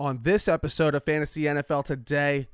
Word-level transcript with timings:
on 0.00 0.20
this 0.22 0.48
episode 0.48 0.94
of 0.94 1.04
Fantasy 1.04 1.42
NFL 1.42 1.84
Today. 1.84 2.48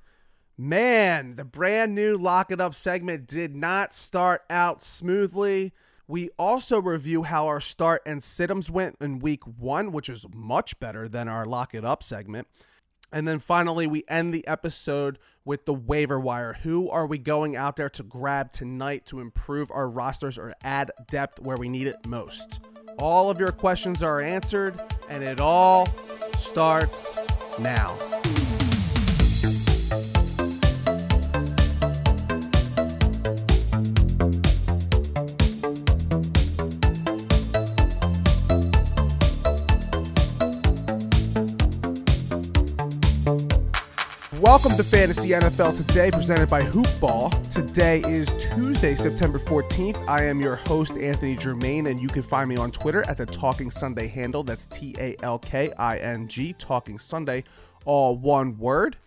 Man, 0.58 1.36
the 1.36 1.44
brand 1.44 1.94
new 1.94 2.16
Lock 2.16 2.50
It 2.50 2.60
Up 2.60 2.74
segment 2.74 3.28
did 3.28 3.54
not 3.54 3.94
start 3.94 4.42
out 4.50 4.82
smoothly. 4.82 5.72
We 6.08 6.30
also 6.40 6.82
review 6.82 7.22
how 7.22 7.46
our 7.46 7.60
start 7.60 8.02
and 8.04 8.20
situms 8.20 8.68
went 8.68 8.96
in 9.00 9.20
week 9.20 9.44
one, 9.44 9.92
which 9.92 10.08
is 10.08 10.26
much 10.34 10.80
better 10.80 11.08
than 11.08 11.28
our 11.28 11.46
Lock 11.46 11.72
It 11.72 11.84
Up 11.84 12.02
segment. 12.02 12.48
And 13.12 13.28
then 13.28 13.38
finally, 13.38 13.86
we 13.86 14.02
end 14.08 14.34
the 14.34 14.46
episode 14.48 15.20
with 15.44 15.66
the 15.66 15.74
waiver 15.74 16.18
wire. 16.18 16.54
Who 16.64 16.90
are 16.90 17.06
we 17.06 17.18
going 17.18 17.54
out 17.54 17.76
there 17.76 17.90
to 17.90 18.02
grab 18.02 18.50
tonight 18.50 19.06
to 19.06 19.20
improve 19.20 19.70
our 19.70 19.88
rosters 19.88 20.36
or 20.36 20.52
add 20.64 20.90
depth 21.08 21.38
where 21.38 21.56
we 21.56 21.68
need 21.68 21.86
it 21.86 22.08
most? 22.08 22.58
All 22.98 23.30
of 23.30 23.38
your 23.38 23.52
questions 23.52 24.02
are 24.02 24.20
answered, 24.20 24.74
and 25.08 25.22
it 25.22 25.40
all 25.40 25.86
starts 26.38 27.14
now. 27.58 28.45
Welcome 44.40 44.76
to 44.76 44.84
Fantasy 44.84 45.30
NFL 45.30 45.78
Today, 45.78 46.10
presented 46.10 46.50
by 46.50 46.60
Hoopball. 46.60 47.48
Today 47.50 48.00
is 48.00 48.28
Tuesday, 48.38 48.94
September 48.94 49.38
14th. 49.38 49.96
I 50.06 50.24
am 50.24 50.42
your 50.42 50.56
host, 50.56 50.98
Anthony 50.98 51.36
Germain, 51.36 51.86
and 51.86 51.98
you 51.98 52.08
can 52.08 52.22
find 52.22 52.46
me 52.46 52.58
on 52.58 52.70
Twitter 52.70 53.02
at 53.08 53.16
the 53.16 53.24
Talking 53.24 53.70
Sunday 53.70 54.08
handle. 54.08 54.42
That's 54.42 54.66
T 54.66 54.94
A 54.98 55.16
L 55.22 55.38
K 55.38 55.72
I 55.78 55.96
N 55.96 56.28
G, 56.28 56.52
Talking 56.52 56.98
Sunday, 56.98 57.44
all 57.86 58.18
one 58.18 58.58
word. 58.58 58.98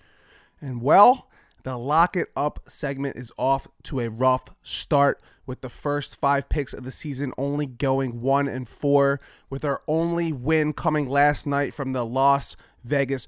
And 0.62 0.82
well, 0.82 1.28
the 1.62 1.78
Lock 1.78 2.18
It 2.18 2.30
Up 2.36 2.62
segment 2.68 3.16
is 3.16 3.32
off 3.38 3.68
to 3.84 4.00
a 4.00 4.10
rough 4.10 4.46
start 4.64 5.22
with 5.46 5.62
the 5.62 5.70
first 5.70 6.20
five 6.20 6.50
picks 6.50 6.74
of 6.74 6.84
the 6.84 6.92
season 6.92 7.34
only 7.38 7.68
going 7.68 8.22
one 8.22 8.48
and 8.48 8.68
four, 8.68 9.20
with 9.48 9.64
our 9.64 9.84
only 9.88 10.32
win 10.32 10.74
coming 10.74 11.08
last 11.08 11.46
night 11.46 11.74
from 11.74 11.94
the 11.94 12.06
Las 12.06 12.56
Vegas 12.84 13.28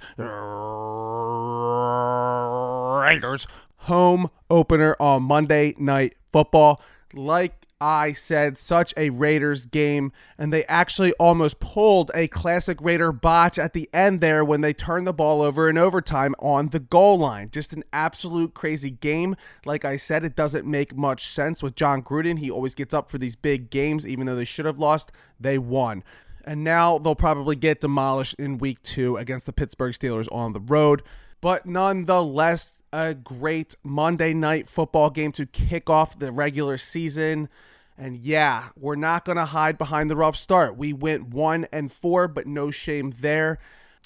Raiders 3.02 3.48
home 3.82 4.30
opener 4.50 4.96
on 5.00 5.24
Monday 5.24 5.74
Night 5.78 6.16
Football. 6.32 6.82
Like 7.14 7.62
I 7.82 8.14
said, 8.14 8.60
such 8.60 8.94
a 8.96 9.10
Raiders 9.10 9.66
game, 9.66 10.12
and 10.38 10.54
they 10.54 10.64
actually 10.66 11.14
almost 11.14 11.60
pulled 11.60 12.12
a 12.14 12.28
classic 12.28 12.78
Raider 12.80 13.12
botch 13.12 13.58
at 13.58 13.74
the 13.74 13.90
end 13.92 14.22
there 14.22 14.46
when 14.46 14.62
they 14.62 14.72
turned 14.72 15.08
the 15.08 15.14
ball 15.14 15.42
over 15.42 15.68
in 15.68 15.80
overtime 15.80 16.36
on 16.38 16.68
the 16.70 16.80
goal 16.80 17.18
line. 17.18 17.50
Just 17.52 17.74
an 17.74 17.84
absolute 17.92 18.54
crazy 18.54 18.92
game. 18.92 19.36
Like 19.66 19.84
I 19.84 19.98
said, 19.98 20.24
it 20.24 20.36
doesn't 20.36 20.68
make 20.68 20.96
much 20.96 21.28
sense 21.28 21.64
with 21.64 21.76
Jon 21.76 22.04
Gruden. 22.04 22.38
He 22.38 22.52
always 22.52 22.76
gets 22.76 22.94
up 22.94 23.10
for 23.10 23.18
these 23.18 23.36
big 23.36 23.72
games, 23.72 24.06
even 24.06 24.28
though 24.28 24.36
they 24.36 24.46
should 24.46 24.66
have 24.66 24.78
lost, 24.78 25.12
they 25.40 25.58
won. 25.58 26.04
And 26.46 26.64
now 26.64 26.98
they'll 26.98 27.16
probably 27.16 27.56
get 27.56 27.82
demolished 27.82 28.36
in 28.40 28.58
week 28.58 28.82
two 28.82 29.18
against 29.18 29.46
the 29.46 29.54
Pittsburgh 29.54 29.94
Steelers 29.94 30.28
on 30.32 30.54
the 30.54 30.60
road 30.60 31.04
but 31.42 31.66
nonetheless, 31.66 32.84
a 32.94 33.16
great 33.16 33.76
Monday 33.84 34.34
night 34.34 34.68
football 34.68 35.10
game 35.10 35.32
to 35.34 35.48
kick 35.48 35.90
off 35.90 36.18
the 36.18 36.32
regular 36.32 36.78
season. 36.78 37.50
And 37.98 38.16
yeah, 38.16 38.70
we're 38.78 38.96
not 38.96 39.26
going 39.26 39.38
to 39.38 39.46
hide 39.46 39.78
behind 39.78 40.10
the 40.10 40.16
rough 40.16 40.38
start. 40.38 40.78
We 40.78 40.94
went 40.94 41.30
one 41.30 41.68
and 41.72 41.92
four, 41.92 42.28
but 42.28 42.46
no 42.46 42.70
shame 42.70 43.14
there. 43.20 43.58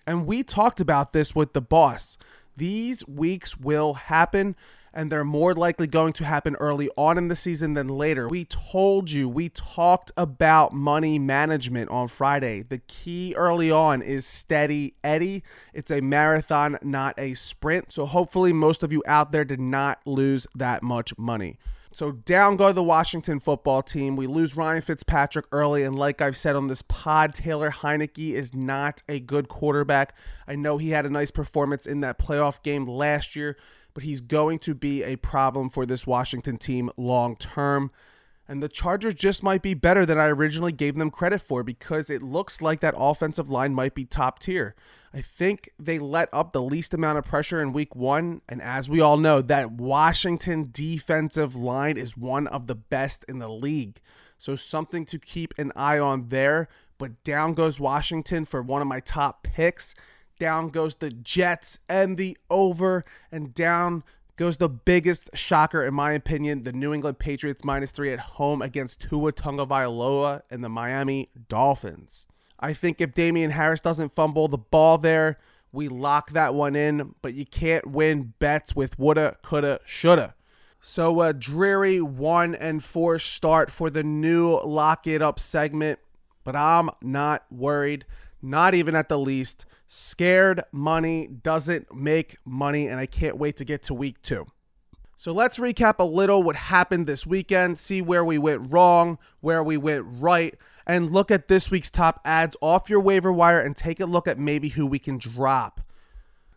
And 0.07 0.25
we 0.25 0.43
talked 0.43 0.79
about 0.79 1.11
this 1.11 1.35
with 1.35 1.53
the 1.53 1.61
boss. 1.61 2.17
These 2.55 3.05
weeks 3.05 3.57
will 3.57 3.95
happen 3.95 4.55
and 4.95 5.11
they're 5.11 5.25
more 5.25 5.53
likely 5.53 5.85
going 5.85 6.13
to 6.13 6.23
happen 6.23 6.55
early 6.55 6.89
on 6.97 7.17
in 7.17 7.27
the 7.27 7.35
season 7.35 7.73
than 7.73 7.89
later. 7.89 8.29
We 8.29 8.45
told 8.45 9.11
you, 9.11 9.27
we 9.27 9.49
talked 9.49 10.13
about 10.15 10.73
money 10.73 11.19
management 11.19 11.91
on 11.91 12.07
Friday. 12.07 12.63
The 12.63 12.79
key 12.79 13.35
early 13.35 13.69
on 13.69 14.01
is 14.01 14.25
steady 14.25 14.95
Eddie. 15.03 15.43
It's 15.73 15.91
a 15.91 15.99
marathon, 16.01 16.79
not 16.81 17.13
a 17.19 17.33
sprint. 17.33 17.91
So 17.91 18.05
hopefully, 18.05 18.53
most 18.53 18.81
of 18.81 18.93
you 18.93 19.03
out 19.05 19.33
there 19.33 19.45
did 19.45 19.59
not 19.59 19.99
lose 20.07 20.47
that 20.55 20.81
much 20.81 21.15
money. 21.17 21.59
So 21.91 22.11
down 22.11 22.57
go 22.57 22.73
the 22.73 22.83
Washington 22.83 23.39
football 23.39 23.81
team. 23.81 24.17
We 24.17 24.27
lose 24.27 24.57
Ryan 24.57 24.81
Fitzpatrick 24.81 25.45
early, 25.53 25.83
and 25.83 25.97
like 25.97 26.21
I've 26.21 26.35
said 26.35 26.57
on 26.57 26.67
this 26.67 26.81
pod, 26.81 27.33
Taylor 27.33 27.71
Heinicke 27.71 28.33
is 28.33 28.53
not 28.53 29.01
a 29.07 29.21
good 29.21 29.47
quarterback. 29.47 30.13
I 30.45 30.55
know 30.55 30.77
he 30.77 30.89
had 30.89 31.05
a 31.05 31.09
nice 31.09 31.31
performance 31.31 31.85
in 31.85 32.01
that 32.01 32.19
playoff 32.19 32.61
game 32.63 32.85
last 32.85 33.33
year, 33.33 33.55
but 33.95 34.03
he's 34.03 34.21
going 34.21 34.59
to 34.59 34.75
be 34.75 35.01
a 35.01 35.15
problem 35.15 35.69
for 35.69 35.87
this 35.87 36.05
Washington 36.05 36.57
team 36.57 36.91
long 36.97 37.35
term. 37.35 37.89
And 38.47 38.61
the 38.61 38.69
Chargers 38.69 39.15
just 39.15 39.41
might 39.41 39.63
be 39.63 39.73
better 39.73 40.05
than 40.05 40.19
I 40.19 40.27
originally 40.27 40.73
gave 40.73 40.95
them 40.95 41.09
credit 41.09 41.39
for 41.39 41.63
because 41.63 42.11
it 42.11 42.21
looks 42.21 42.61
like 42.61 42.81
that 42.81 42.93
offensive 42.95 43.49
line 43.49 43.73
might 43.73 43.95
be 43.95 44.05
top 44.05 44.37
tier. 44.37 44.75
I 45.11 45.21
think 45.21 45.71
they 45.79 45.97
let 45.97 46.29
up 46.31 46.51
the 46.51 46.61
least 46.61 46.93
amount 46.93 47.17
of 47.17 47.23
pressure 47.23 47.61
in 47.61 47.73
week 47.73 47.95
one. 47.95 48.41
And 48.47 48.61
as 48.61 48.87
we 48.87 48.99
all 48.99 49.17
know, 49.17 49.41
that 49.41 49.71
Washington 49.71 50.69
defensive 50.71 51.55
line 51.55 51.97
is 51.97 52.17
one 52.17 52.45
of 52.47 52.67
the 52.67 52.75
best 52.75 53.23
in 53.27 53.39
the 53.39 53.49
league. 53.49 53.99
So 54.37 54.55
something 54.55 55.05
to 55.05 55.17
keep 55.17 55.53
an 55.57 55.71
eye 55.75 55.97
on 55.97 56.27
there. 56.27 56.67
But 56.97 57.23
down 57.23 57.53
goes 57.53 57.79
Washington 57.79 58.45
for 58.45 58.61
one 58.61 58.81
of 58.81 58.87
my 58.87 58.99
top 58.99 59.41
picks. 59.43 59.95
Down 60.37 60.69
goes 60.69 60.95
the 60.95 61.11
Jets 61.11 61.79
and 61.87 62.17
the 62.17 62.37
over, 62.49 63.05
and 63.31 63.53
down 63.53 64.03
goes 64.35 64.57
the 64.57 64.69
biggest 64.69 65.29
shocker, 65.33 65.85
in 65.85 65.93
my 65.93 66.11
opinion, 66.11 66.63
the 66.63 66.73
New 66.73 66.93
England 66.93 67.19
Patriots 67.19 67.63
minus 67.63 67.91
three 67.91 68.11
at 68.11 68.19
home 68.19 68.61
against 68.61 68.99
Tua 68.99 69.31
Tagovailoa 69.31 70.41
and 70.49 70.63
the 70.63 70.69
Miami 70.69 71.29
Dolphins. 71.47 72.27
I 72.59 72.73
think 72.73 72.99
if 72.99 73.13
Damien 73.13 73.51
Harris 73.51 73.81
doesn't 73.81 74.11
fumble 74.13 74.47
the 74.47 74.57
ball 74.57 74.97
there, 74.97 75.37
we 75.71 75.87
lock 75.87 76.31
that 76.31 76.53
one 76.53 76.75
in, 76.75 77.15
but 77.21 77.33
you 77.33 77.45
can't 77.45 77.87
win 77.87 78.33
bets 78.39 78.75
with 78.75 78.97
woulda, 78.97 79.37
coulda, 79.41 79.79
shoulda. 79.85 80.35
So 80.81 81.21
a 81.21 81.33
dreary 81.33 82.01
one 82.01 82.55
and 82.55 82.83
four 82.83 83.19
start 83.19 83.71
for 83.71 83.89
the 83.89 84.03
new 84.03 84.59
lock 84.63 85.07
it 85.07 85.21
up 85.21 85.39
segment, 85.39 85.99
but 86.43 86.55
I'm 86.55 86.89
not 87.01 87.45
worried, 87.49 88.05
not 88.45 88.73
even 88.73 88.95
at 88.95 89.09
the 89.09 89.19
least. 89.19 89.65
Scared 89.87 90.63
money 90.71 91.27
doesn't 91.27 91.93
make 91.93 92.37
money, 92.45 92.87
and 92.87 92.99
I 92.99 93.05
can't 93.05 93.37
wait 93.37 93.57
to 93.57 93.65
get 93.65 93.83
to 93.83 93.93
week 93.93 94.21
two. 94.21 94.45
So 95.17 95.31
let's 95.31 95.57
recap 95.57 95.95
a 95.99 96.03
little 96.03 96.43
what 96.43 96.55
happened 96.55 97.07
this 97.07 97.25
weekend, 97.25 97.77
see 97.77 98.01
where 98.01 98.23
we 98.23 98.37
went 98.37 98.71
wrong, 98.73 99.17
where 99.39 99.63
we 99.63 99.77
went 99.77 100.05
right, 100.07 100.55
and 100.85 101.09
look 101.09 101.31
at 101.31 101.47
this 101.47 101.71
week's 101.71 101.89
top 101.89 102.19
ads 102.25 102.55
off 102.61 102.89
your 102.89 102.99
waiver 102.99 103.31
wire 103.31 103.59
and 103.59 103.75
take 103.75 103.99
a 103.99 104.05
look 104.05 104.27
at 104.27 104.37
maybe 104.37 104.69
who 104.69 104.85
we 104.85 104.99
can 104.99 105.17
drop. 105.17 105.81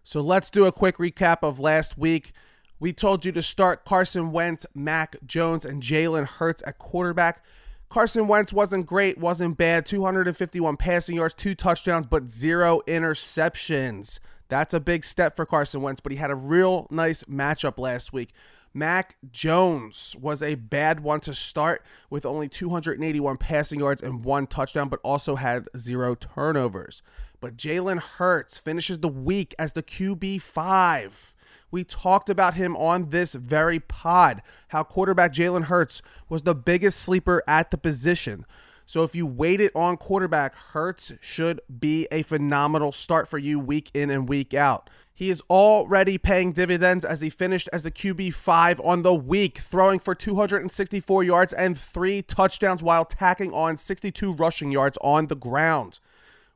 So 0.03 0.21
let's 0.21 0.51
do 0.51 0.67
a 0.67 0.73
quick 0.73 0.99
recap 0.99 1.39
of 1.43 1.61
last 1.61 1.97
week. 1.97 2.33
We 2.81 2.93
told 2.93 3.25
you 3.25 3.33
to 3.33 3.43
start 3.43 3.85
Carson 3.85 4.33
Wentz, 4.33 4.67
Mac 4.75 5.17
Jones, 5.27 5.65
and 5.65 5.83
Jalen 5.83 6.27
Hurts 6.27 6.63
at 6.67 6.79
quarterback. 6.79 7.45
Carson 7.89 8.29
Wentz 8.29 8.53
wasn't 8.53 8.87
great, 8.87 9.19
wasn't 9.19 9.57
bad. 9.57 9.87
251 9.87 10.77
passing 10.77 11.17
yards, 11.17 11.35
two 11.35 11.55
touchdowns, 11.55 12.07
but 12.07 12.29
zero 12.29 12.83
interceptions. 12.87 14.19
That's 14.49 14.75
a 14.75 14.81
big 14.81 15.05
step 15.05 15.37
for 15.37 15.47
Carson 15.47 15.83
Wentz, 15.83 16.01
but 16.01 16.13
he 16.13 16.19
had 16.19 16.31
a 16.31 16.35
real 16.35 16.87
nice 16.91 17.25
matchup 17.25 17.79
last 17.79 18.13
week. 18.13 18.31
Mac 18.75 19.17
Jones 19.31 20.15
was 20.21 20.43
a 20.43 20.55
bad 20.55 21.01
one 21.01 21.21
to 21.21 21.35
start 21.35 21.83
with 22.11 22.27
only 22.27 22.49
281 22.49 23.37
passing 23.39 23.81
yards 23.81 24.03
and 24.03 24.25
one 24.25 24.47
touchdown, 24.47 24.89
but 24.89 25.01
also 25.03 25.37
had 25.37 25.69
zero 25.77 26.15
turnovers. 26.15 27.03
But 27.41 27.57
Jalen 27.57 28.01
Hurts 28.01 28.59
finishes 28.59 28.99
the 28.99 29.09
week 29.09 29.55
as 29.59 29.73
the 29.73 29.83
QB5. 29.83 31.33
We 31.71 31.85
talked 31.85 32.31
about 32.31 32.55
him 32.55 32.77
on 32.77 33.11
this 33.11 33.35
very 33.35 33.81
pod, 33.81 34.43
how 34.69 34.83
quarterback 34.83 35.33
Jalen 35.33 35.65
Hurts 35.65 36.03
was 36.29 36.43
the 36.43 36.55
biggest 36.55 37.01
sleeper 37.01 37.43
at 37.47 37.71
the 37.71 37.79
position. 37.79 38.47
So 38.87 39.03
if 39.03 39.15
you 39.15 39.27
waited 39.27 39.71
on 39.75 39.99
quarterback, 39.99 40.55
Hurts 40.57 41.13
should 41.21 41.61
be 41.79 42.09
a 42.11 42.23
phenomenal 42.23 42.91
start 42.91 43.29
for 43.29 43.37
you 43.37 43.61
week 43.61 43.91
in 43.93 44.09
and 44.09 44.27
week 44.27 44.55
out. 44.55 44.89
He 45.15 45.29
is 45.29 45.43
already 45.51 46.17
paying 46.17 46.53
dividends 46.53 47.05
as 47.05 47.21
he 47.21 47.29
finished 47.29 47.69
as 47.73 47.83
the 47.83 47.91
QB5 47.91 48.83
on 48.87 49.03
the 49.03 49.15
week, 49.15 49.59
throwing 49.59 49.99
for 49.99 50.15
264 50.15 51.25
yards 51.25 51.53
and 51.53 51.77
three 51.77 52.23
touchdowns 52.23 52.83
while 52.83 53.05
tacking 53.05 53.53
on 53.53 53.77
62 53.77 54.33
rushing 54.33 54.71
yards 54.71 54.97
on 55.03 55.27
the 55.27 55.35
ground. 55.35 55.99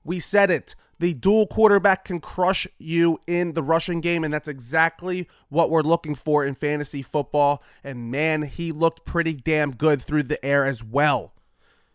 We 0.05 0.21
said 0.21 0.51
it. 0.51 0.75
The 1.03 1.15
dual 1.15 1.49
quarterback 1.49 2.05
can 2.05 2.21
crush 2.21 2.65
you 2.79 3.19
in 3.27 3.55
the 3.55 3.63
rushing 3.65 4.01
game, 4.01 4.23
and 4.23 4.33
that's 4.33 4.47
exactly 4.47 5.29
what 5.49 5.69
we're 5.69 5.83
looking 5.83 6.15
for 6.15 6.45
in 6.45 6.55
fantasy 6.55 7.03
football. 7.03 7.61
And 7.83 8.09
man, 8.09 8.43
he 8.43 8.71
looked 8.71 9.05
pretty 9.05 9.35
damn 9.35 9.73
good 9.73 10.01
through 10.01 10.23
the 10.23 10.43
air 10.45 10.65
as 10.65 10.85
well. 10.85 11.33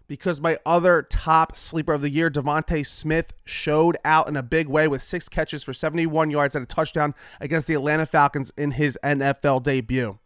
because 0.07 0.41
my 0.41 0.59
other 0.65 1.03
top 1.03 1.55
sleeper 1.55 1.93
of 1.93 2.01
the 2.01 2.09
year, 2.09 2.29
DeVonta 2.29 2.85
Smith, 2.85 3.31
showed 3.45 3.95
out 4.03 4.27
in 4.27 4.35
a 4.35 4.43
big 4.43 4.67
way 4.67 4.89
with 4.89 5.01
six 5.01 5.29
catches 5.29 5.63
for 5.63 5.71
71 5.71 6.29
yards 6.29 6.53
and 6.53 6.63
a 6.63 6.67
touchdown 6.67 7.15
against 7.39 7.67
the 7.67 7.75
Atlanta 7.75 8.05
Falcons 8.05 8.51
in 8.57 8.71
his 8.71 8.99
NFL 9.05 9.63
debut. 9.63 10.19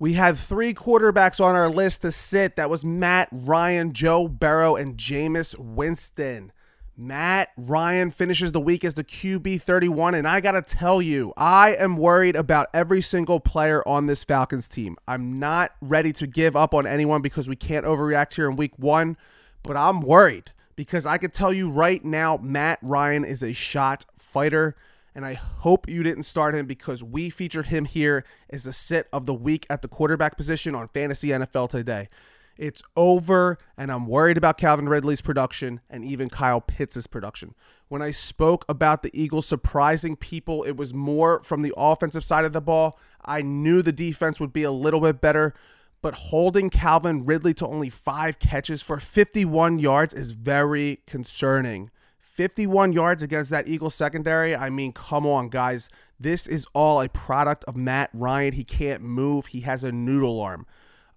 We 0.00 0.14
had 0.14 0.36
three 0.36 0.74
quarterbacks 0.74 1.40
on 1.40 1.54
our 1.54 1.70
list 1.70 2.02
to 2.02 2.10
sit. 2.10 2.56
That 2.56 2.70
was 2.70 2.84
Matt 2.84 3.28
Ryan, 3.30 3.92
Joe 3.92 4.26
Burrow, 4.26 4.74
and 4.74 4.96
Jameis 4.96 5.56
Winston. 5.56 6.50
Matt 6.98 7.50
Ryan 7.58 8.10
finishes 8.10 8.52
the 8.52 8.60
week 8.60 8.82
as 8.82 8.94
the 8.94 9.04
QB 9.04 9.60
31, 9.60 10.14
and 10.14 10.26
I 10.26 10.40
got 10.40 10.52
to 10.52 10.62
tell 10.62 11.02
you, 11.02 11.34
I 11.36 11.74
am 11.74 11.98
worried 11.98 12.36
about 12.36 12.68
every 12.72 13.02
single 13.02 13.38
player 13.38 13.86
on 13.86 14.06
this 14.06 14.24
Falcons 14.24 14.66
team. 14.66 14.96
I'm 15.06 15.38
not 15.38 15.72
ready 15.82 16.14
to 16.14 16.26
give 16.26 16.56
up 16.56 16.72
on 16.72 16.86
anyone 16.86 17.20
because 17.20 17.50
we 17.50 17.56
can't 17.56 17.84
overreact 17.84 18.34
here 18.34 18.48
in 18.48 18.56
week 18.56 18.78
one, 18.78 19.18
but 19.62 19.76
I'm 19.76 20.00
worried 20.00 20.52
because 20.74 21.04
I 21.04 21.18
can 21.18 21.30
tell 21.30 21.52
you 21.52 21.68
right 21.68 22.02
now, 22.02 22.38
Matt 22.38 22.78
Ryan 22.80 23.26
is 23.26 23.42
a 23.42 23.52
shot 23.52 24.06
fighter, 24.16 24.74
and 25.14 25.26
I 25.26 25.34
hope 25.34 25.90
you 25.90 26.02
didn't 26.02 26.22
start 26.22 26.54
him 26.54 26.64
because 26.64 27.02
we 27.02 27.28
featured 27.28 27.66
him 27.66 27.84
here 27.84 28.24
as 28.48 28.64
the 28.64 28.72
sit 28.72 29.06
of 29.12 29.26
the 29.26 29.34
week 29.34 29.66
at 29.68 29.82
the 29.82 29.88
quarterback 29.88 30.38
position 30.38 30.74
on 30.74 30.88
Fantasy 30.88 31.28
NFL 31.28 31.68
today. 31.68 32.08
It's 32.56 32.82
over, 32.96 33.58
and 33.76 33.92
I'm 33.92 34.06
worried 34.06 34.36
about 34.36 34.56
Calvin 34.58 34.88
Ridley's 34.88 35.20
production 35.20 35.80
and 35.90 36.04
even 36.04 36.30
Kyle 36.30 36.60
Pitts' 36.60 37.06
production. 37.06 37.54
When 37.88 38.02
I 38.02 38.10
spoke 38.10 38.64
about 38.68 39.02
the 39.02 39.10
Eagles 39.12 39.46
surprising 39.46 40.16
people, 40.16 40.62
it 40.64 40.76
was 40.76 40.94
more 40.94 41.42
from 41.42 41.62
the 41.62 41.74
offensive 41.76 42.24
side 42.24 42.44
of 42.44 42.52
the 42.52 42.60
ball. 42.60 42.98
I 43.24 43.42
knew 43.42 43.82
the 43.82 43.92
defense 43.92 44.40
would 44.40 44.52
be 44.52 44.62
a 44.62 44.72
little 44.72 45.00
bit 45.00 45.20
better, 45.20 45.54
but 46.00 46.14
holding 46.14 46.70
Calvin 46.70 47.26
Ridley 47.26 47.54
to 47.54 47.66
only 47.66 47.90
five 47.90 48.38
catches 48.38 48.82
for 48.82 48.98
51 48.98 49.78
yards 49.78 50.14
is 50.14 50.30
very 50.32 51.00
concerning. 51.06 51.90
51 52.18 52.92
yards 52.92 53.22
against 53.22 53.50
that 53.50 53.66
Eagles 53.66 53.94
secondary. 53.94 54.54
I 54.54 54.68
mean, 54.68 54.92
come 54.92 55.26
on, 55.26 55.48
guys. 55.48 55.88
This 56.20 56.46
is 56.46 56.66
all 56.74 57.00
a 57.00 57.08
product 57.08 57.64
of 57.64 57.76
Matt 57.76 58.10
Ryan. 58.12 58.52
He 58.52 58.64
can't 58.64 59.02
move, 59.02 59.46
he 59.46 59.60
has 59.60 59.84
a 59.84 59.92
noodle 59.92 60.40
arm. 60.40 60.66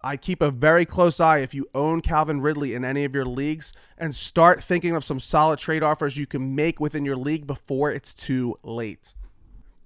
I 0.02 0.16
keep 0.16 0.42
a 0.42 0.52
very 0.52 0.86
close 0.86 1.20
eye 1.20 1.40
if 1.40 1.54
you 1.54 1.68
own 1.76 2.02
Calvin 2.02 2.40
Ridley 2.40 2.74
in 2.74 2.86
any 2.86 3.04
of 3.04 3.14
your 3.14 3.26
leagues 3.26 3.74
and 3.98 4.16
start 4.16 4.64
thinking 4.64 4.96
of 4.96 5.04
some 5.04 5.20
solid 5.20 5.60
trade 5.60 5.84
offers 5.84 6.16
you 6.16 6.26
can 6.26 6.56
make 6.56 6.80
within 6.80 7.04
your 7.04 7.18
league 7.18 7.46
before 7.46 7.92
it's 7.92 8.14
too 8.14 8.58
late. 8.64 9.14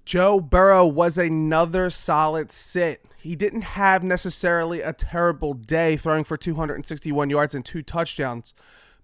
Joe 0.04 0.38
Burrow 0.38 0.86
was 0.86 1.18
another 1.18 1.90
solid 1.90 2.52
sit. 2.52 3.04
He 3.22 3.34
didn't 3.34 3.62
have 3.62 4.04
necessarily 4.04 4.82
a 4.82 4.92
terrible 4.92 5.54
day 5.54 5.96
throwing 5.96 6.24
for 6.24 6.36
261 6.36 7.30
yards 7.30 7.54
and 7.54 7.64
two 7.64 7.82
touchdowns, 7.82 8.54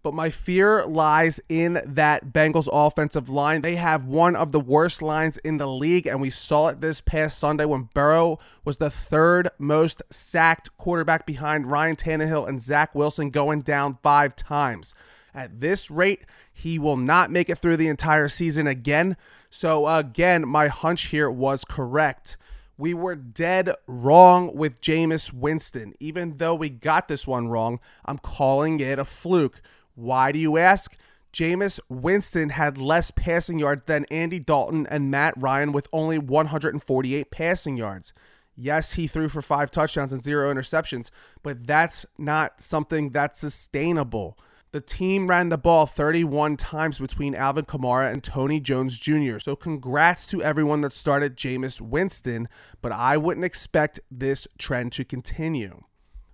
but 0.03 0.15
my 0.15 0.31
fear 0.31 0.85
lies 0.87 1.41
in 1.49 1.83
that 1.85 2.33
Bengals 2.33 2.69
offensive 2.73 3.29
line. 3.29 3.61
They 3.61 3.77
have 3.77 4.05
one 4.05 4.35
of 4.35 4.53
the 4.53 4.61
worst 4.61 5.03
lines 5.03 5.37
in 5.39 5.59
the 5.59 5.67
league, 5.67 6.07
and 6.07 6.21
we 6.21 6.31
saw 6.31 6.69
it 6.69 6.81
this 6.81 7.01
past 7.01 7.39
Sunday 7.39 7.67
when 7.67 7.91
Burrow 7.93 8.39
was 8.65 8.79
the 8.79 8.91
third 8.91 9.51
most 9.59 10.03
sacked 10.11 10.77
quarterback 10.79 11.27
behind 11.27 11.71
Ryan 11.71 11.97
Tannehill 11.97 12.49
and 12.49 12.63
Zach 12.63 12.95
Wilson, 12.95 13.31
going 13.31 13.61
down 13.61 13.99
five 14.03 14.35
times. 14.35 14.95
At 15.35 15.61
this 15.61 15.91
rate, 15.91 16.23
he 16.53 16.79
will 16.79 16.97
not 16.97 17.31
make 17.31 17.51
it 17.51 17.59
through 17.59 17.77
the 17.77 17.89
entire 17.89 18.29
season 18.29 18.67
again. 18.67 19.17
So, 19.51 19.87
again, 19.87 20.47
my 20.49 20.69
hunch 20.69 21.07
here 21.09 21.31
was 21.31 21.65
correct. 21.65 22.37
We 22.79 22.95
were 22.95 23.15
dead 23.15 23.75
wrong 23.87 24.57
with 24.57 24.81
Jameis 24.81 25.35
Winston. 25.35 25.93
Even 26.01 26.39
though 26.39 26.55
we 26.55 26.71
got 26.71 27.09
this 27.09 27.27
one 27.27 27.49
wrong, 27.49 27.79
I'm 28.07 28.17
calling 28.17 28.81
it 28.81 28.99
a 28.99 29.05
fluke. 29.05 29.61
Why 29.95 30.33
do 30.33 30.39
you 30.39 30.57
ask? 30.57 30.97
Jameis 31.33 31.79
Winston 31.89 32.51
had 32.51 32.77
less 32.77 33.11
passing 33.11 33.59
yards 33.59 33.83
than 33.87 34.05
Andy 34.11 34.41
Dalton 34.41 34.87
and 34.89 35.11
Matt 35.11 35.35
Ryan 35.37 35.73
with 35.73 35.89
only 35.93 36.19
148 36.19 37.31
passing 37.31 37.77
yards. 37.77 38.13
Yes, 38.57 38.95
he 38.95 39.07
threw 39.07 39.29
for 39.29 39.41
five 39.41 39.71
touchdowns 39.71 40.13
and 40.13 40.23
zero 40.23 40.53
interceptions, 40.53 41.11
but 41.43 41.67
that's 41.67 42.05
not 42.19 42.63
something 42.63 43.11
that's 43.11 43.39
sustainable. 43.39 44.37
The 44.73 44.81
team 44.81 45.29
ran 45.29 45.49
the 45.49 45.59
ball 45.59 45.87
31 45.87 46.57
times 46.57 46.99
between 46.99 47.35
Alvin 47.35 47.65
Kamara 47.65 48.13
and 48.13 48.23
Tony 48.23 48.61
Jones 48.61 48.97
Jr. 48.97 49.39
So 49.39 49.57
congrats 49.57 50.27
to 50.27 50.43
everyone 50.43 50.81
that 50.83 50.93
started 50.93 51.37
Jameis 51.37 51.81
Winston, 51.81 52.49
but 52.81 52.93
I 52.93 53.17
wouldn't 53.17 53.45
expect 53.45 53.99
this 54.11 54.47
trend 54.59 54.93
to 54.93 55.05
continue. 55.05 55.83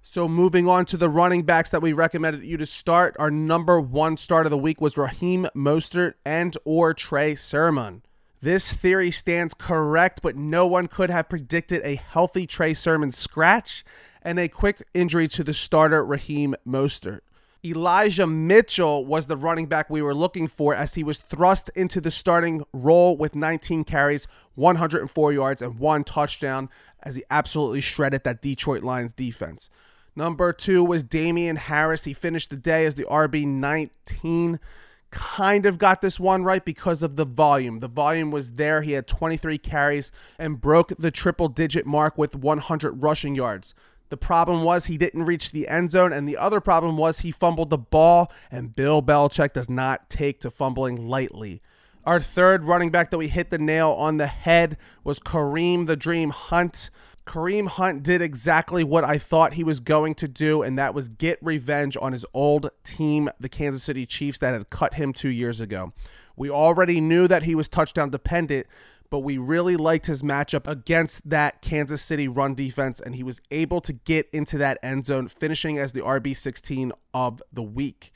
So 0.08 0.28
moving 0.28 0.68
on 0.68 0.86
to 0.86 0.96
the 0.96 1.10
running 1.10 1.42
backs 1.42 1.70
that 1.70 1.82
we 1.82 1.92
recommended 1.92 2.44
you 2.44 2.56
to 2.58 2.64
start, 2.64 3.16
our 3.18 3.28
number 3.28 3.80
one 3.80 4.16
start 4.16 4.46
of 4.46 4.50
the 4.50 4.56
week 4.56 4.80
was 4.80 4.96
Raheem 4.96 5.48
Mostert 5.52 6.14
and 6.24 6.56
or 6.64 6.94
Trey 6.94 7.34
Sermon. 7.34 8.04
This 8.40 8.72
theory 8.72 9.10
stands 9.10 9.52
correct, 9.52 10.22
but 10.22 10.36
no 10.36 10.64
one 10.64 10.86
could 10.86 11.10
have 11.10 11.28
predicted 11.28 11.82
a 11.82 11.96
healthy 11.96 12.46
Trey 12.46 12.72
Sermon 12.72 13.10
scratch 13.10 13.84
and 14.22 14.38
a 14.38 14.48
quick 14.48 14.80
injury 14.94 15.26
to 15.26 15.42
the 15.42 15.52
starter 15.52 16.04
Raheem 16.04 16.54
Mostert. 16.64 17.22
Elijah 17.64 18.28
Mitchell 18.28 19.04
was 19.04 19.26
the 19.26 19.36
running 19.36 19.66
back 19.66 19.90
we 19.90 20.02
were 20.02 20.14
looking 20.14 20.46
for 20.46 20.72
as 20.72 20.94
he 20.94 21.02
was 21.02 21.18
thrust 21.18 21.68
into 21.74 22.00
the 22.00 22.12
starting 22.12 22.62
role 22.72 23.16
with 23.16 23.34
19 23.34 23.82
carries, 23.82 24.28
104 24.54 25.32
yards, 25.32 25.60
and 25.60 25.80
one 25.80 26.04
touchdown 26.04 26.68
as 27.02 27.16
he 27.16 27.24
absolutely 27.28 27.80
shredded 27.80 28.22
that 28.22 28.40
Detroit 28.40 28.84
Lions 28.84 29.12
defense. 29.12 29.68
Number 30.16 30.52
two 30.54 30.82
was 30.82 31.04
Damien 31.04 31.56
Harris. 31.56 32.04
He 32.04 32.14
finished 32.14 32.48
the 32.48 32.56
day 32.56 32.86
as 32.86 32.94
the 32.94 33.04
RB 33.04 33.46
19. 33.46 34.58
Kind 35.10 35.66
of 35.66 35.78
got 35.78 36.00
this 36.00 36.18
one 36.18 36.42
right 36.42 36.64
because 36.64 37.02
of 37.02 37.16
the 37.16 37.26
volume. 37.26 37.78
The 37.78 37.88
volume 37.88 38.30
was 38.30 38.52
there. 38.52 38.80
He 38.82 38.92
had 38.92 39.06
23 39.06 39.58
carries 39.58 40.10
and 40.38 40.60
broke 40.60 40.96
the 40.96 41.10
triple 41.10 41.48
digit 41.48 41.84
mark 41.84 42.16
with 42.16 42.34
100 42.34 43.02
rushing 43.02 43.34
yards. 43.34 43.74
The 44.08 44.16
problem 44.16 44.62
was 44.62 44.86
he 44.86 44.96
didn't 44.96 45.24
reach 45.24 45.52
the 45.52 45.68
end 45.68 45.90
zone, 45.90 46.12
and 46.12 46.28
the 46.28 46.36
other 46.36 46.60
problem 46.60 46.96
was 46.96 47.20
he 47.20 47.30
fumbled 47.30 47.70
the 47.70 47.78
ball, 47.78 48.32
and 48.50 48.74
Bill 48.74 49.02
Belichick 49.02 49.52
does 49.52 49.68
not 49.68 50.08
take 50.08 50.40
to 50.40 50.50
fumbling 50.50 51.08
lightly. 51.08 51.60
Our 52.04 52.20
third 52.20 52.64
running 52.64 52.90
back 52.90 53.10
that 53.10 53.18
we 53.18 53.26
hit 53.28 53.50
the 53.50 53.58
nail 53.58 53.90
on 53.90 54.16
the 54.16 54.28
head 54.28 54.76
was 55.02 55.18
Kareem 55.18 55.86
the 55.86 55.96
Dream 55.96 56.30
Hunt. 56.30 56.88
Kareem 57.26 57.66
Hunt 57.68 58.04
did 58.04 58.22
exactly 58.22 58.84
what 58.84 59.02
I 59.02 59.18
thought 59.18 59.54
he 59.54 59.64
was 59.64 59.80
going 59.80 60.14
to 60.16 60.28
do, 60.28 60.62
and 60.62 60.78
that 60.78 60.94
was 60.94 61.08
get 61.08 61.38
revenge 61.42 61.96
on 62.00 62.12
his 62.12 62.24
old 62.32 62.70
team, 62.84 63.28
the 63.40 63.48
Kansas 63.48 63.82
City 63.82 64.06
Chiefs, 64.06 64.38
that 64.38 64.52
had 64.52 64.70
cut 64.70 64.94
him 64.94 65.12
two 65.12 65.28
years 65.28 65.60
ago. 65.60 65.90
We 66.36 66.48
already 66.50 67.00
knew 67.00 67.26
that 67.26 67.42
he 67.42 67.54
was 67.54 67.68
touchdown 67.68 68.10
dependent, 68.10 68.66
but 69.10 69.20
we 69.20 69.38
really 69.38 69.76
liked 69.76 70.06
his 70.06 70.22
matchup 70.22 70.68
against 70.68 71.28
that 71.28 71.62
Kansas 71.62 72.00
City 72.00 72.28
run 72.28 72.54
defense, 72.54 73.00
and 73.00 73.16
he 73.16 73.24
was 73.24 73.40
able 73.50 73.80
to 73.80 73.92
get 73.92 74.28
into 74.32 74.56
that 74.58 74.78
end 74.82 75.06
zone, 75.06 75.26
finishing 75.26 75.78
as 75.78 75.92
the 75.92 76.02
RB16 76.02 76.92
of 77.12 77.42
the 77.52 77.62
week. 77.62 78.12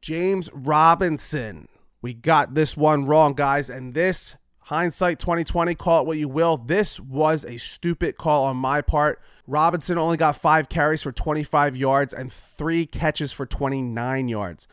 James 0.00 0.50
Robinson. 0.52 1.68
We 2.00 2.14
got 2.14 2.54
this 2.54 2.76
one 2.76 3.04
wrong, 3.04 3.34
guys, 3.34 3.68
and 3.68 3.92
this 3.92 4.36
Hindsight 4.66 5.20
2020, 5.20 5.76
call 5.76 6.00
it 6.00 6.06
what 6.08 6.18
you 6.18 6.28
will. 6.28 6.56
This 6.56 6.98
was 6.98 7.44
a 7.44 7.56
stupid 7.56 8.16
call 8.16 8.46
on 8.46 8.56
my 8.56 8.80
part. 8.80 9.22
Robinson 9.46 9.96
only 9.96 10.16
got 10.16 10.34
five 10.34 10.68
carries 10.68 11.04
for 11.04 11.12
25 11.12 11.76
yards 11.76 12.12
and 12.12 12.32
three 12.32 12.84
catches 12.84 13.30
for 13.30 13.46
29 13.46 14.26
yards. 14.26 14.66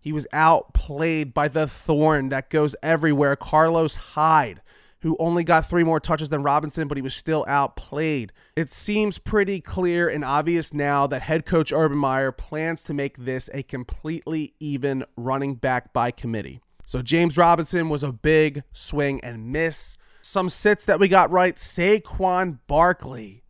He 0.00 0.12
was 0.12 0.28
outplayed 0.32 1.34
by 1.34 1.48
the 1.48 1.66
thorn 1.66 2.28
that 2.28 2.48
goes 2.48 2.76
everywhere, 2.80 3.34
Carlos 3.34 3.96
Hyde, 3.96 4.60
who 5.00 5.16
only 5.18 5.42
got 5.42 5.68
three 5.68 5.82
more 5.82 5.98
touches 5.98 6.28
than 6.28 6.44
Robinson, 6.44 6.86
but 6.86 6.96
he 6.96 7.02
was 7.02 7.16
still 7.16 7.44
outplayed. 7.48 8.32
It 8.54 8.70
seems 8.70 9.18
pretty 9.18 9.60
clear 9.60 10.08
and 10.08 10.24
obvious 10.24 10.72
now 10.72 11.08
that 11.08 11.22
head 11.22 11.44
coach 11.44 11.72
Urban 11.72 11.98
Meyer 11.98 12.30
plans 12.30 12.84
to 12.84 12.94
make 12.94 13.16
this 13.16 13.50
a 13.52 13.64
completely 13.64 14.54
even 14.60 15.04
running 15.16 15.56
back 15.56 15.92
by 15.92 16.12
committee. 16.12 16.60
So 16.90 17.02
James 17.02 17.38
Robinson 17.38 17.88
was 17.88 18.02
a 18.02 18.10
big 18.10 18.64
swing 18.72 19.20
and 19.20 19.52
miss. 19.52 19.96
Some 20.22 20.50
sits 20.50 20.84
that 20.86 20.98
we 20.98 21.06
got 21.06 21.30
right. 21.30 21.54
Saquon 21.54 22.58
Barkley. 22.66 23.44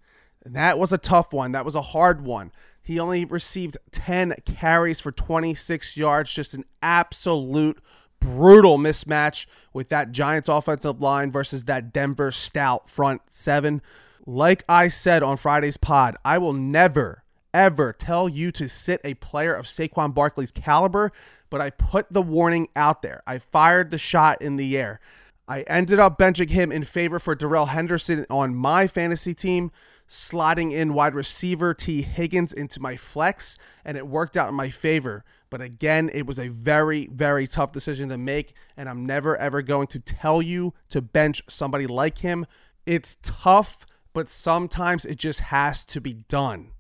And 0.45 0.55
that 0.55 0.79
was 0.79 0.93
a 0.93 0.99
tough 0.99 1.33
one. 1.33 1.53
That 1.53 1.65
was 1.65 1.75
a 1.75 1.81
hard 1.81 2.23
one. 2.23 2.53
He 2.83 3.01
only 3.01 3.25
received 3.25 3.79
10 3.93 4.35
carries 4.45 5.01
for 5.01 5.11
26 5.11 5.97
yards. 5.97 6.35
Just 6.35 6.53
an 6.53 6.67
absolute 6.83 7.83
brutal 8.21 8.77
mismatch 8.77 9.47
with 9.73 9.89
that 9.89 10.13
Giants 10.13 10.51
offensive 10.51 11.01
line 11.01 11.33
versus 11.33 11.65
that 11.65 11.95
Denver 11.95 12.31
stout 12.31 12.91
front 12.91 13.23
seven. 13.29 13.81
Like 14.27 14.65
I 14.69 14.89
said 14.89 15.23
on 15.23 15.39
Friday's 15.39 15.79
pod, 15.79 16.15
I 16.27 16.37
will 16.37 16.53
never, 16.53 17.25
ever 17.53 17.93
tell 17.93 18.29
you 18.29 18.53
to 18.53 18.69
sit 18.69 19.01
a 19.05 19.15
player 19.15 19.55
of 19.55 19.67
Saquon 19.67 20.15
Barkley's 20.15 20.53
caliber 20.53 21.13
but 21.51 21.61
I 21.61 21.71
put 21.71 22.11
the 22.11 22.23
warning 22.23 22.69
out 22.75 23.03
there. 23.03 23.23
I 23.27 23.39
fired 23.39 23.91
the 23.91 23.99
shot 23.99 24.41
in 24.41 24.57
the 24.57 24.79
air. 24.79 25.01
I 25.47 25.63
ended 25.63 25.99
up 25.99 26.17
benching 26.17 26.51
him 26.51 26.71
in 26.71 26.85
favor 26.85 27.19
for 27.19 27.35
Darrell 27.35 27.67
Henderson 27.67 28.25
on 28.31 28.55
my 28.55 28.87
fantasy 28.87 29.35
team, 29.35 29.73
slotting 30.09 30.73
in 30.73 30.95
wide 30.95 31.15
receiver 31.15 31.75
Tee 31.75 32.03
Higgins 32.03 32.53
into 32.53 32.81
my 32.81 32.97
flex, 32.97 33.59
and 33.85 33.97
it 33.97 34.07
worked 34.07 34.37
out 34.37 34.49
in 34.49 34.55
my 34.55 34.71
favor. 34.71 35.25
But 35.51 35.61
again, 35.61 36.09
it 36.15 36.25
was 36.25 36.39
a 36.39 36.47
very, 36.47 37.09
very 37.09 37.49
tough 37.49 37.73
decision 37.73 38.09
to 38.11 38.19
make. 38.19 38.55
And 38.77 38.89
I'm 38.89 39.05
never, 39.05 39.37
ever 39.37 39.63
going 39.63 39.89
to 39.89 39.99
tell 39.99 40.41
you 40.41 40.75
to 40.91 41.03
bench 41.03 41.43
somebody 41.49 41.89
like 41.89 42.19
him. 42.19 42.47
It's 42.87 43.19
tough, 43.21 43.85
but 44.13 44.29
sometimes 44.29 45.05
it 45.05 45.19
just 45.19 45.41
has 45.41 45.85
to 45.87 46.01
be 46.01 46.13
done. 46.13 46.71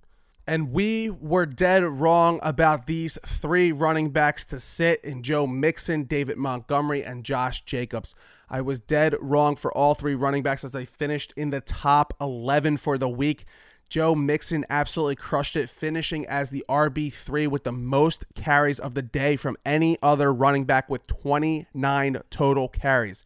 And 0.46 0.72
we 0.72 1.10
were 1.10 1.46
dead 1.46 1.84
wrong 1.84 2.40
about 2.42 2.86
these 2.86 3.18
three 3.24 3.72
running 3.72 4.10
backs 4.10 4.44
to 4.46 4.58
sit 4.58 5.00
in 5.04 5.22
Joe 5.22 5.46
Mixon, 5.46 6.04
David 6.04 6.38
Montgomery, 6.38 7.04
and 7.04 7.24
Josh 7.24 7.62
Jacobs. 7.62 8.14
I 8.48 8.60
was 8.60 8.80
dead 8.80 9.14
wrong 9.20 9.54
for 9.54 9.72
all 9.72 9.94
three 9.94 10.14
running 10.14 10.42
backs 10.42 10.64
as 10.64 10.72
they 10.72 10.84
finished 10.84 11.32
in 11.36 11.50
the 11.50 11.60
top 11.60 12.14
11 12.20 12.78
for 12.78 12.98
the 12.98 13.08
week. 13.08 13.44
Joe 13.88 14.14
Mixon 14.14 14.64
absolutely 14.70 15.16
crushed 15.16 15.56
it, 15.56 15.68
finishing 15.68 16.24
as 16.26 16.50
the 16.50 16.64
RB3 16.68 17.48
with 17.48 17.64
the 17.64 17.72
most 17.72 18.24
carries 18.34 18.78
of 18.78 18.94
the 18.94 19.02
day 19.02 19.36
from 19.36 19.56
any 19.66 19.98
other 20.00 20.32
running 20.32 20.64
back 20.64 20.88
with 20.88 21.06
29 21.08 22.22
total 22.30 22.68
carries. 22.68 23.24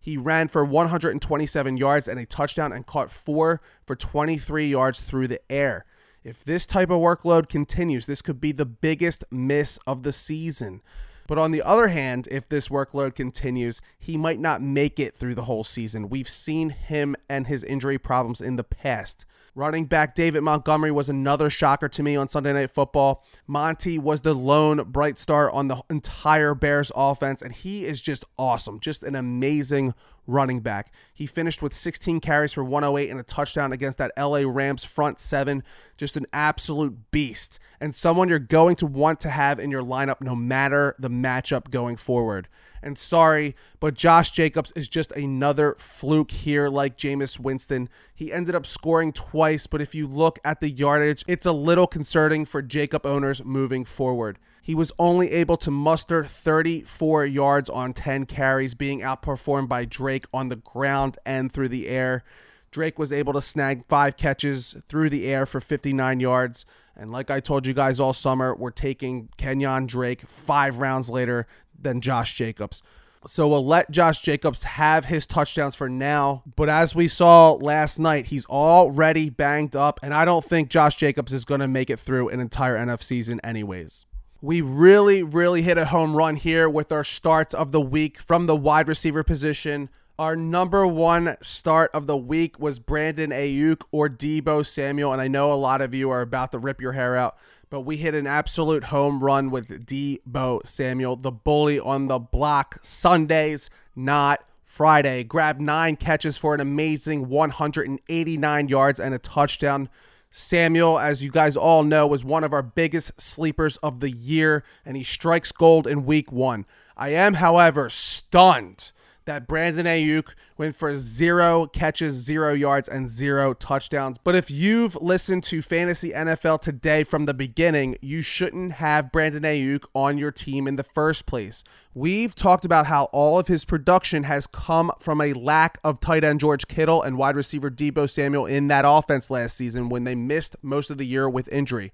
He 0.00 0.16
ran 0.16 0.48
for 0.48 0.64
127 0.64 1.76
yards 1.76 2.08
and 2.08 2.18
a 2.18 2.26
touchdown 2.26 2.72
and 2.72 2.86
caught 2.86 3.10
four 3.10 3.60
for 3.84 3.94
23 3.94 4.66
yards 4.66 4.98
through 4.98 5.28
the 5.28 5.40
air. 5.50 5.84
If 6.22 6.44
this 6.44 6.66
type 6.66 6.90
of 6.90 7.00
workload 7.00 7.48
continues, 7.48 8.04
this 8.06 8.20
could 8.20 8.40
be 8.40 8.52
the 8.52 8.66
biggest 8.66 9.24
miss 9.30 9.78
of 9.86 10.02
the 10.02 10.12
season. 10.12 10.82
But 11.26 11.38
on 11.38 11.50
the 11.50 11.62
other 11.62 11.88
hand, 11.88 12.28
if 12.30 12.48
this 12.48 12.68
workload 12.68 13.14
continues, 13.14 13.80
he 13.98 14.16
might 14.16 14.40
not 14.40 14.60
make 14.60 14.98
it 14.98 15.16
through 15.16 15.36
the 15.36 15.44
whole 15.44 15.64
season. 15.64 16.10
We've 16.10 16.28
seen 16.28 16.70
him 16.70 17.16
and 17.28 17.46
his 17.46 17.64
injury 17.64 17.98
problems 17.98 18.40
in 18.40 18.56
the 18.56 18.64
past. 18.64 19.24
Running 19.54 19.86
back 19.86 20.14
David 20.14 20.42
Montgomery 20.42 20.90
was 20.90 21.08
another 21.08 21.48
shocker 21.48 21.88
to 21.88 22.02
me 22.02 22.16
on 22.16 22.28
Sunday 22.28 22.52
Night 22.52 22.70
Football. 22.70 23.24
Monty 23.46 23.98
was 23.98 24.20
the 24.20 24.34
lone 24.34 24.82
bright 24.90 25.18
star 25.18 25.50
on 25.50 25.68
the 25.68 25.82
entire 25.88 26.54
Bears 26.54 26.92
offense, 26.94 27.42
and 27.42 27.52
he 27.52 27.84
is 27.84 28.02
just 28.02 28.24
awesome. 28.36 28.78
Just 28.78 29.02
an 29.02 29.14
amazing 29.14 29.94
running 30.26 30.60
back. 30.60 30.92
He 31.12 31.26
finished 31.26 31.62
with 31.62 31.74
16 31.74 32.20
carries 32.20 32.52
for 32.52 32.64
108 32.64 33.10
and 33.10 33.20
a 33.20 33.22
touchdown 33.22 33.72
against 33.72 33.98
that 33.98 34.12
LA 34.16 34.42
Rams 34.44 34.84
front 34.84 35.18
seven. 35.18 35.62
Just 35.96 36.16
an 36.16 36.26
absolute 36.32 37.10
beast, 37.10 37.58
and 37.80 37.94
someone 37.94 38.28
you're 38.28 38.38
going 38.38 38.76
to 38.76 38.86
want 38.86 39.20
to 39.20 39.30
have 39.30 39.58
in 39.58 39.70
your 39.70 39.82
lineup 39.82 40.20
no 40.20 40.34
matter 40.34 40.94
the 40.98 41.10
matchup 41.10 41.70
going 41.70 41.96
forward. 41.96 42.48
And 42.82 42.96
sorry, 42.96 43.54
but 43.78 43.94
Josh 43.94 44.30
Jacobs 44.30 44.72
is 44.74 44.88
just 44.88 45.12
another 45.12 45.76
fluke 45.78 46.30
here, 46.30 46.68
like 46.68 46.96
Jameis 46.96 47.38
Winston. 47.38 47.90
He 48.14 48.32
ended 48.32 48.54
up 48.54 48.64
scoring 48.64 49.12
twice, 49.12 49.66
but 49.66 49.82
if 49.82 49.94
you 49.94 50.06
look 50.06 50.38
at 50.44 50.60
the 50.60 50.70
yardage, 50.70 51.22
it's 51.28 51.44
a 51.44 51.52
little 51.52 51.86
concerning 51.86 52.46
for 52.46 52.62
Jacob 52.62 53.04
owners 53.04 53.44
moving 53.44 53.84
forward. 53.84 54.38
He 54.62 54.74
was 54.74 54.92
only 54.98 55.30
able 55.32 55.56
to 55.58 55.70
muster 55.70 56.24
34 56.24 57.26
yards 57.26 57.70
on 57.70 57.92
10 57.92 58.26
carries, 58.26 58.74
being 58.74 59.00
outperformed 59.00 59.68
by 59.68 59.84
Drake 59.84 60.26
on 60.32 60.48
the 60.48 60.56
ground 60.56 61.18
and 61.24 61.52
through 61.52 61.70
the 61.70 61.88
air. 61.88 62.22
Drake 62.70 62.98
was 62.98 63.12
able 63.12 63.32
to 63.32 63.40
snag 63.40 63.84
five 63.86 64.16
catches 64.16 64.76
through 64.86 65.10
the 65.10 65.26
air 65.26 65.44
for 65.46 65.60
59 65.60 66.20
yards. 66.20 66.66
And 66.96 67.10
like 67.10 67.30
I 67.30 67.40
told 67.40 67.66
you 67.66 67.74
guys 67.74 67.98
all 67.98 68.12
summer, 68.12 68.54
we're 68.54 68.70
taking 68.70 69.28
Kenyon 69.36 69.86
Drake 69.86 70.22
five 70.22 70.78
rounds 70.78 71.10
later 71.10 71.46
than 71.80 72.00
Josh 72.00 72.34
Jacobs. 72.34 72.82
So 73.26 73.48
we'll 73.48 73.66
let 73.66 73.90
Josh 73.90 74.22
Jacobs 74.22 74.62
have 74.62 75.06
his 75.06 75.26
touchdowns 75.26 75.74
for 75.74 75.88
now. 75.88 76.42
But 76.56 76.70
as 76.70 76.94
we 76.94 77.06
saw 77.06 77.52
last 77.52 77.98
night, 77.98 78.26
he's 78.26 78.46
already 78.46 79.28
banged 79.28 79.76
up. 79.76 80.00
And 80.02 80.14
I 80.14 80.24
don't 80.24 80.44
think 80.44 80.70
Josh 80.70 80.96
Jacobs 80.96 81.32
is 81.32 81.44
going 81.44 81.60
to 81.60 81.68
make 81.68 81.90
it 81.90 82.00
through 82.00 82.28
an 82.30 82.40
entire 82.40 82.76
NFL 82.76 83.02
season, 83.02 83.40
anyways. 83.44 84.06
We 84.42 84.60
really, 84.60 85.22
really 85.22 85.62
hit 85.62 85.76
a 85.76 85.86
home 85.86 86.16
run 86.16 86.36
here 86.36 86.68
with 86.68 86.92
our 86.92 87.04
starts 87.04 87.52
of 87.52 87.72
the 87.72 87.80
week 87.80 88.20
from 88.20 88.46
the 88.46 88.56
wide 88.56 88.88
receiver 88.88 89.22
position. 89.22 89.90
Our 90.18 90.36
number 90.36 90.86
one 90.86 91.36
start 91.42 91.90
of 91.92 92.06
the 92.06 92.16
week 92.16 92.58
was 92.58 92.78
Brandon 92.78 93.30
Aiyuk 93.30 93.82
or 93.90 94.08
Deebo 94.08 94.64
Samuel. 94.64 95.12
And 95.12 95.20
I 95.20 95.28
know 95.28 95.52
a 95.52 95.54
lot 95.54 95.80
of 95.80 95.94
you 95.94 96.10
are 96.10 96.22
about 96.22 96.52
to 96.52 96.58
rip 96.58 96.80
your 96.80 96.92
hair 96.92 97.16
out 97.16 97.36
but 97.70 97.82
we 97.82 97.96
hit 97.96 98.14
an 98.14 98.26
absolute 98.26 98.84
home 98.84 99.22
run 99.22 99.48
with 99.48 99.86
Deebo 99.86 100.66
Samuel, 100.66 101.16
the 101.16 101.30
bully 101.30 101.78
on 101.78 102.08
the 102.08 102.18
block. 102.18 102.80
Sundays, 102.82 103.70
not 103.94 104.44
Friday. 104.64 105.22
Grabbed 105.22 105.60
nine 105.60 105.96
catches 105.96 106.36
for 106.36 106.52
an 106.52 106.60
amazing 106.60 107.28
189 107.28 108.68
yards 108.68 108.98
and 108.98 109.14
a 109.14 109.18
touchdown. 109.18 109.88
Samuel, 110.30 110.98
as 110.98 111.24
you 111.24 111.30
guys 111.30 111.56
all 111.56 111.82
know, 111.82 112.06
was 112.06 112.24
one 112.24 112.44
of 112.44 112.52
our 112.52 112.62
biggest 112.62 113.20
sleepers 113.20 113.76
of 113.78 114.00
the 114.00 114.10
year, 114.10 114.62
and 114.84 114.96
he 114.96 115.02
strikes 115.02 115.50
gold 115.50 115.86
in 115.86 116.06
week 116.06 116.30
one. 116.30 116.66
I 116.96 117.08
am, 117.08 117.34
however, 117.34 117.90
stunned 117.90 118.92
that 119.24 119.46
Brandon 119.46 119.86
Aiyuk 119.86 120.34
went 120.56 120.74
for 120.74 120.94
zero 120.94 121.66
catches, 121.66 122.14
zero 122.14 122.52
yards, 122.52 122.88
and 122.88 123.08
zero 123.08 123.54
touchdowns. 123.54 124.18
But 124.18 124.34
if 124.34 124.50
you've 124.50 124.96
listened 125.00 125.44
to 125.44 125.62
Fantasy 125.62 126.10
NFL 126.10 126.60
today 126.60 127.04
from 127.04 127.26
the 127.26 127.34
beginning, 127.34 127.96
you 128.00 128.22
shouldn't 128.22 128.72
have 128.72 129.12
Brandon 129.12 129.42
Aiyuk 129.42 129.84
on 129.94 130.18
your 130.18 130.30
team 130.30 130.66
in 130.66 130.76
the 130.76 130.84
first 130.84 131.26
place. 131.26 131.64
We've 131.94 132.34
talked 132.34 132.64
about 132.64 132.86
how 132.86 133.04
all 133.06 133.38
of 133.38 133.48
his 133.48 133.64
production 133.64 134.24
has 134.24 134.46
come 134.46 134.92
from 135.00 135.20
a 135.20 135.32
lack 135.32 135.78
of 135.82 136.00
tight 136.00 136.24
end 136.24 136.40
George 136.40 136.68
Kittle 136.68 137.02
and 137.02 137.18
wide 137.18 137.36
receiver 137.36 137.70
Deebo 137.70 138.08
Samuel 138.08 138.46
in 138.46 138.68
that 138.68 138.84
offense 138.86 139.30
last 139.30 139.56
season 139.56 139.88
when 139.88 140.04
they 140.04 140.14
missed 140.14 140.56
most 140.62 140.90
of 140.90 140.98
the 140.98 141.06
year 141.06 141.28
with 141.28 141.48
injury. 141.48 141.92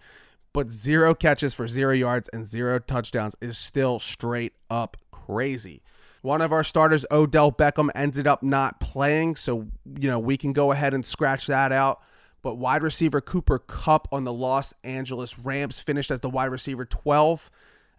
But 0.52 0.70
zero 0.70 1.14
catches 1.14 1.52
for 1.52 1.68
zero 1.68 1.92
yards 1.92 2.30
and 2.30 2.46
zero 2.46 2.78
touchdowns 2.78 3.36
is 3.42 3.58
still 3.58 3.98
straight 3.98 4.54
up 4.70 4.96
crazy. 5.10 5.82
One 6.26 6.40
of 6.40 6.52
our 6.52 6.64
starters, 6.64 7.06
Odell 7.08 7.52
Beckham, 7.52 7.88
ended 7.94 8.26
up 8.26 8.42
not 8.42 8.80
playing, 8.80 9.36
so 9.36 9.68
you 9.96 10.10
know 10.10 10.18
we 10.18 10.36
can 10.36 10.52
go 10.52 10.72
ahead 10.72 10.92
and 10.92 11.06
scratch 11.06 11.46
that 11.46 11.70
out. 11.70 12.02
But 12.42 12.56
wide 12.56 12.82
receiver 12.82 13.20
Cooper 13.20 13.60
Kupp 13.60 14.08
on 14.10 14.24
the 14.24 14.32
Los 14.32 14.74
Angeles 14.82 15.38
Rams 15.38 15.78
finished 15.78 16.10
as 16.10 16.18
the 16.18 16.28
wide 16.28 16.46
receiver 16.46 16.84
12. 16.84 17.48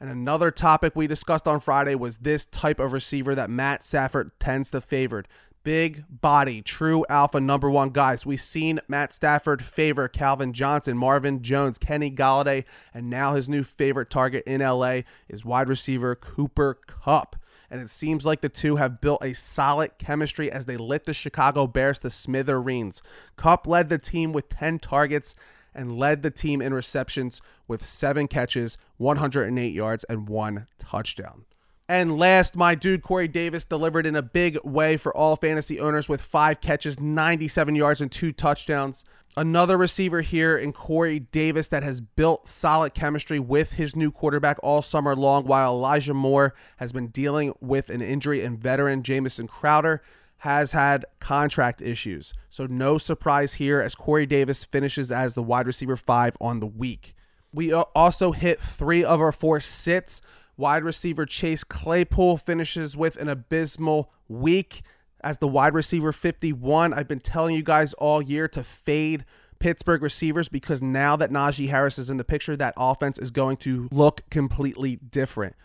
And 0.02 0.10
another 0.10 0.52
topic 0.52 0.94
we 0.94 1.08
discussed 1.08 1.48
on 1.48 1.62
Friday 1.62 1.96
was 1.96 2.18
this 2.18 2.46
type 2.46 2.82
of 2.82 2.92
receiver 2.92 3.34
that 3.34 3.50
Matt 3.50 3.86
Stafford 3.86 4.38
tends 4.42 4.72
to 4.72 4.82
favor. 4.82 5.24
Big 5.64 6.04
body, 6.10 6.62
true 6.62 7.06
alpha 7.08 7.40
number 7.40 7.72
one 7.72 7.92
guys. 7.92 8.26
We've 8.26 8.42
seen 8.42 8.82
Matt 8.90 9.14
Stafford 9.14 9.64
favor 9.64 10.10
Calvin 10.10 10.52
Johnson, 10.52 10.98
Marvin 10.98 11.42
Jones, 11.42 11.78
Kenny 11.78 12.12
Golladay, 12.12 12.66
and 12.94 13.10
now 13.10 13.36
his 13.36 13.48
new 13.48 13.64
favorite 13.64 14.10
target 14.10 14.44
in 14.46 14.60
LA 14.60 15.04
is 15.30 15.46
wide 15.46 15.70
receiver 15.70 16.14
Cooper 16.14 16.78
Kupp 16.88 17.38
and 17.70 17.82
it 17.82 17.90
seems 17.90 18.26
like 18.26 18.42
the 18.42 18.50
two 18.50 18.78
have 18.78 19.02
built 19.02 19.24
a 19.24 19.34
solid 19.34 19.98
chemistry 19.98 20.52
as 20.52 20.66
they 20.66 20.78
lit 20.78 21.06
the 21.06 21.14
Chicago 21.14 21.68
Bears 21.68 22.00
to 22.00 22.10
smithereens. 22.10 23.02
Kupp 23.36 23.68
led 23.68 23.90
the 23.90 23.98
team 23.98 24.32
with 24.32 24.50
10 24.50 24.80
targets 24.80 25.36
and 25.76 25.98
led 25.98 26.24
the 26.24 26.32
team 26.32 26.62
in 26.62 26.74
receptions 26.74 27.42
with 27.68 27.86
seven 27.86 28.28
catches, 28.28 28.78
108 28.98 29.74
yards, 29.74 30.04
and 30.06 30.28
one 30.28 30.68
touchdown. 30.80 31.46
And 31.90 32.18
last, 32.18 32.58
my 32.58 32.76
dude 32.76 33.02
Corey 33.02 33.30
Davis 33.30 33.64
delivered 33.64 34.06
in 34.06 34.16
a 34.16 34.22
big 34.22 34.58
way 34.66 34.98
for 34.98 35.16
all 35.16 35.38
fantasy 35.38 35.80
owners 35.80 36.10
with 36.10 36.22
five 36.22 36.60
catches, 36.60 37.00
97 37.00 37.76
yards, 37.76 38.02
and 38.02 38.12
two 38.12 38.34
touchdowns. 38.34 39.06
Another 39.38 39.78
receiver 39.78 40.20
here 40.20 40.58
in 40.58 40.74
Corey 40.74 41.20
Davis 41.20 41.70
that 41.70 41.84
has 41.84 42.02
built 42.02 42.50
solid 42.50 42.94
chemistry 42.94 43.40
with 43.40 43.74
his 43.74 43.96
new 43.96 44.12
quarterback 44.12 44.58
all 44.62 44.82
summer 44.82 45.16
long, 45.16 45.46
while 45.46 45.76
Elijah 45.76 46.14
Moore 46.14 46.54
has 46.78 46.92
been 46.92 47.08
dealing 47.08 47.54
with 47.62 47.90
an 47.90 48.02
injury, 48.02 48.44
and 48.44 48.60
veteran 48.60 49.02
Jamison 49.02 49.48
Crowder 49.48 50.02
has 50.40 50.74
had 50.74 51.06
contract 51.22 51.82
issues. 51.82 52.34
So, 52.50 52.66
no 52.66 52.98
surprise 52.98 53.54
here 53.54 53.80
as 53.80 53.96
Corey 53.96 54.26
Davis 54.26 54.66
finishes 54.66 55.10
as 55.10 55.36
the 55.36 55.44
wide 55.44 55.68
receiver 55.68 55.96
five 55.96 56.36
on 56.42 56.60
the 56.60 56.68
week. 56.68 57.16
We 57.54 57.72
also 57.72 58.34
hit 58.34 58.60
three 58.60 59.06
of 59.06 59.22
our 59.22 59.32
four 59.32 59.62
sits 59.62 60.22
Wide 60.58 60.84
receiver 60.84 61.28
Chase 61.28 61.64
Claypool 61.64 62.38
finishes 62.38 62.98
with 62.98 63.16
an 63.18 63.30
abysmal 63.30 64.12
week 64.28 64.82
as 65.22 65.38
the 65.38 65.48
wide 65.48 65.76
receiver 65.76 66.12
51. 66.12 66.94
I've 66.94 67.08
been 67.08 67.20
telling 67.20 67.56
you 67.56 67.62
guys 67.62 67.94
all 67.94 68.22
year 68.22 68.48
to 68.50 68.64
fade 68.64 69.24
Pittsburgh 69.60 70.02
receivers 70.02 70.50
because 70.50 70.82
now 70.82 71.16
that 71.16 71.32
Najee 71.32 71.70
Harris 71.70 72.00
is 72.00 72.10
in 72.10 72.18
the 72.18 72.24
picture, 72.24 72.56
that 72.58 72.74
offense 72.76 73.20
is 73.20 73.30
going 73.30 73.58
to 73.58 73.88
look 73.92 74.22
completely 74.32 74.96
different. 74.96 75.56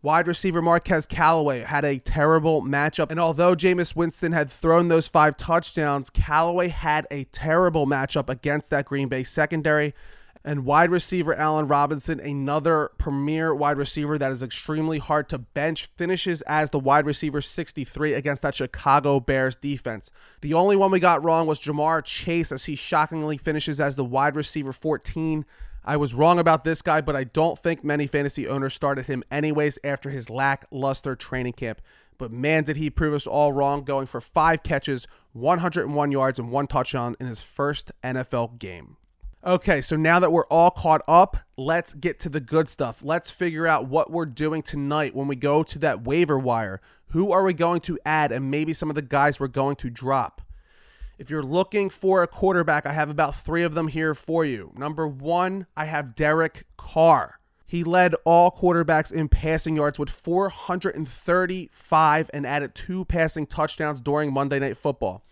Wide 0.00 0.28
receiver 0.28 0.62
Marquez 0.62 1.06
Callaway 1.06 1.60
had 1.60 1.84
a 1.84 1.98
terrible 1.98 2.62
matchup. 2.62 3.10
And 3.10 3.18
although 3.18 3.54
Jameis 3.56 3.96
Winston 3.96 4.32
had 4.32 4.48
thrown 4.48 4.88
those 4.88 5.08
five 5.08 5.36
touchdowns, 5.36 6.08
Callaway 6.08 6.68
had 6.68 7.06
a 7.10 7.24
terrible 7.24 7.86
matchup 7.86 8.28
against 8.28 8.70
that 8.70 8.86
Green 8.86 9.08
Bay 9.08 9.24
secondary 9.24 9.94
and 10.44 10.64
wide 10.64 10.90
receiver 10.90 11.34
Allen 11.34 11.66
Robinson, 11.66 12.20
another 12.20 12.90
premier 12.98 13.54
wide 13.54 13.76
receiver 13.76 14.18
that 14.18 14.32
is 14.32 14.42
extremely 14.42 14.98
hard 14.98 15.28
to 15.30 15.38
bench, 15.38 15.88
finishes 15.96 16.42
as 16.42 16.70
the 16.70 16.78
wide 16.78 17.06
receiver 17.06 17.40
63 17.40 18.14
against 18.14 18.42
that 18.42 18.54
Chicago 18.54 19.20
Bears 19.20 19.56
defense. 19.56 20.10
The 20.40 20.54
only 20.54 20.76
one 20.76 20.90
we 20.90 21.00
got 21.00 21.24
wrong 21.24 21.46
was 21.46 21.60
Ja'Marr 21.60 22.04
Chase, 22.04 22.52
as 22.52 22.64
he 22.64 22.76
shockingly 22.76 23.36
finishes 23.36 23.80
as 23.80 23.96
the 23.96 24.04
wide 24.04 24.36
receiver 24.36 24.72
14. 24.72 25.44
I 25.84 25.96
was 25.96 26.12
wrong 26.12 26.38
about 26.38 26.64
this 26.64 26.82
guy, 26.82 27.00
but 27.00 27.16
I 27.16 27.24
don't 27.24 27.58
think 27.58 27.82
many 27.82 28.06
fantasy 28.06 28.46
owners 28.46 28.74
started 28.74 29.06
him 29.06 29.24
anyways 29.30 29.78
after 29.82 30.10
his 30.10 30.28
lackluster 30.28 31.16
training 31.16 31.54
camp. 31.54 31.80
But 32.18 32.30
man, 32.30 32.64
did 32.64 32.76
he 32.76 32.90
prove 32.90 33.14
us 33.14 33.26
all 33.26 33.54
wrong, 33.54 33.84
going 33.84 34.06
for 34.06 34.20
five 34.20 34.62
catches, 34.62 35.06
101 35.32 36.12
yards, 36.12 36.38
and 36.38 36.50
one 36.50 36.66
touchdown 36.66 37.16
in 37.18 37.26
his 37.26 37.40
first 37.40 37.90
NFL 38.04 38.58
game. 38.58 38.97
Okay, 39.46 39.80
so 39.80 39.94
now 39.94 40.18
that 40.18 40.32
we're 40.32 40.46
all 40.46 40.72
caught 40.72 41.02
up, 41.06 41.36
let's 41.56 41.94
get 41.94 42.18
to 42.20 42.28
the 42.28 42.40
good 42.40 42.68
stuff. 42.68 43.04
Let's 43.04 43.30
figure 43.30 43.68
out 43.68 43.86
what 43.86 44.10
we're 44.10 44.26
doing 44.26 44.62
tonight 44.62 45.14
when 45.14 45.28
we 45.28 45.36
go 45.36 45.62
to 45.62 45.78
that 45.78 46.02
waiver 46.02 46.36
wire. 46.36 46.80
Who 47.10 47.30
are 47.30 47.44
we 47.44 47.52
going 47.52 47.80
to 47.82 48.00
add, 48.04 48.32
and 48.32 48.50
maybe 48.50 48.72
some 48.72 48.90
of 48.90 48.96
the 48.96 49.02
guys 49.02 49.38
we're 49.38 49.46
going 49.46 49.76
to 49.76 49.90
drop? 49.90 50.42
If 51.18 51.30
you're 51.30 51.44
looking 51.44 51.88
for 51.88 52.24
a 52.24 52.26
quarterback, 52.26 52.84
I 52.84 52.92
have 52.92 53.10
about 53.10 53.36
three 53.36 53.62
of 53.62 53.74
them 53.74 53.86
here 53.86 54.12
for 54.12 54.44
you. 54.44 54.72
Number 54.76 55.06
one, 55.06 55.68
I 55.76 55.84
have 55.84 56.16
Derek 56.16 56.66
Carr. 56.76 57.38
He 57.64 57.84
led 57.84 58.16
all 58.24 58.50
quarterbacks 58.50 59.12
in 59.12 59.28
passing 59.28 59.76
yards 59.76 60.00
with 60.00 60.10
435 60.10 62.30
and 62.34 62.46
added 62.46 62.74
two 62.74 63.04
passing 63.04 63.46
touchdowns 63.46 64.00
during 64.00 64.32
Monday 64.32 64.58
Night 64.58 64.76
Football. 64.76 65.22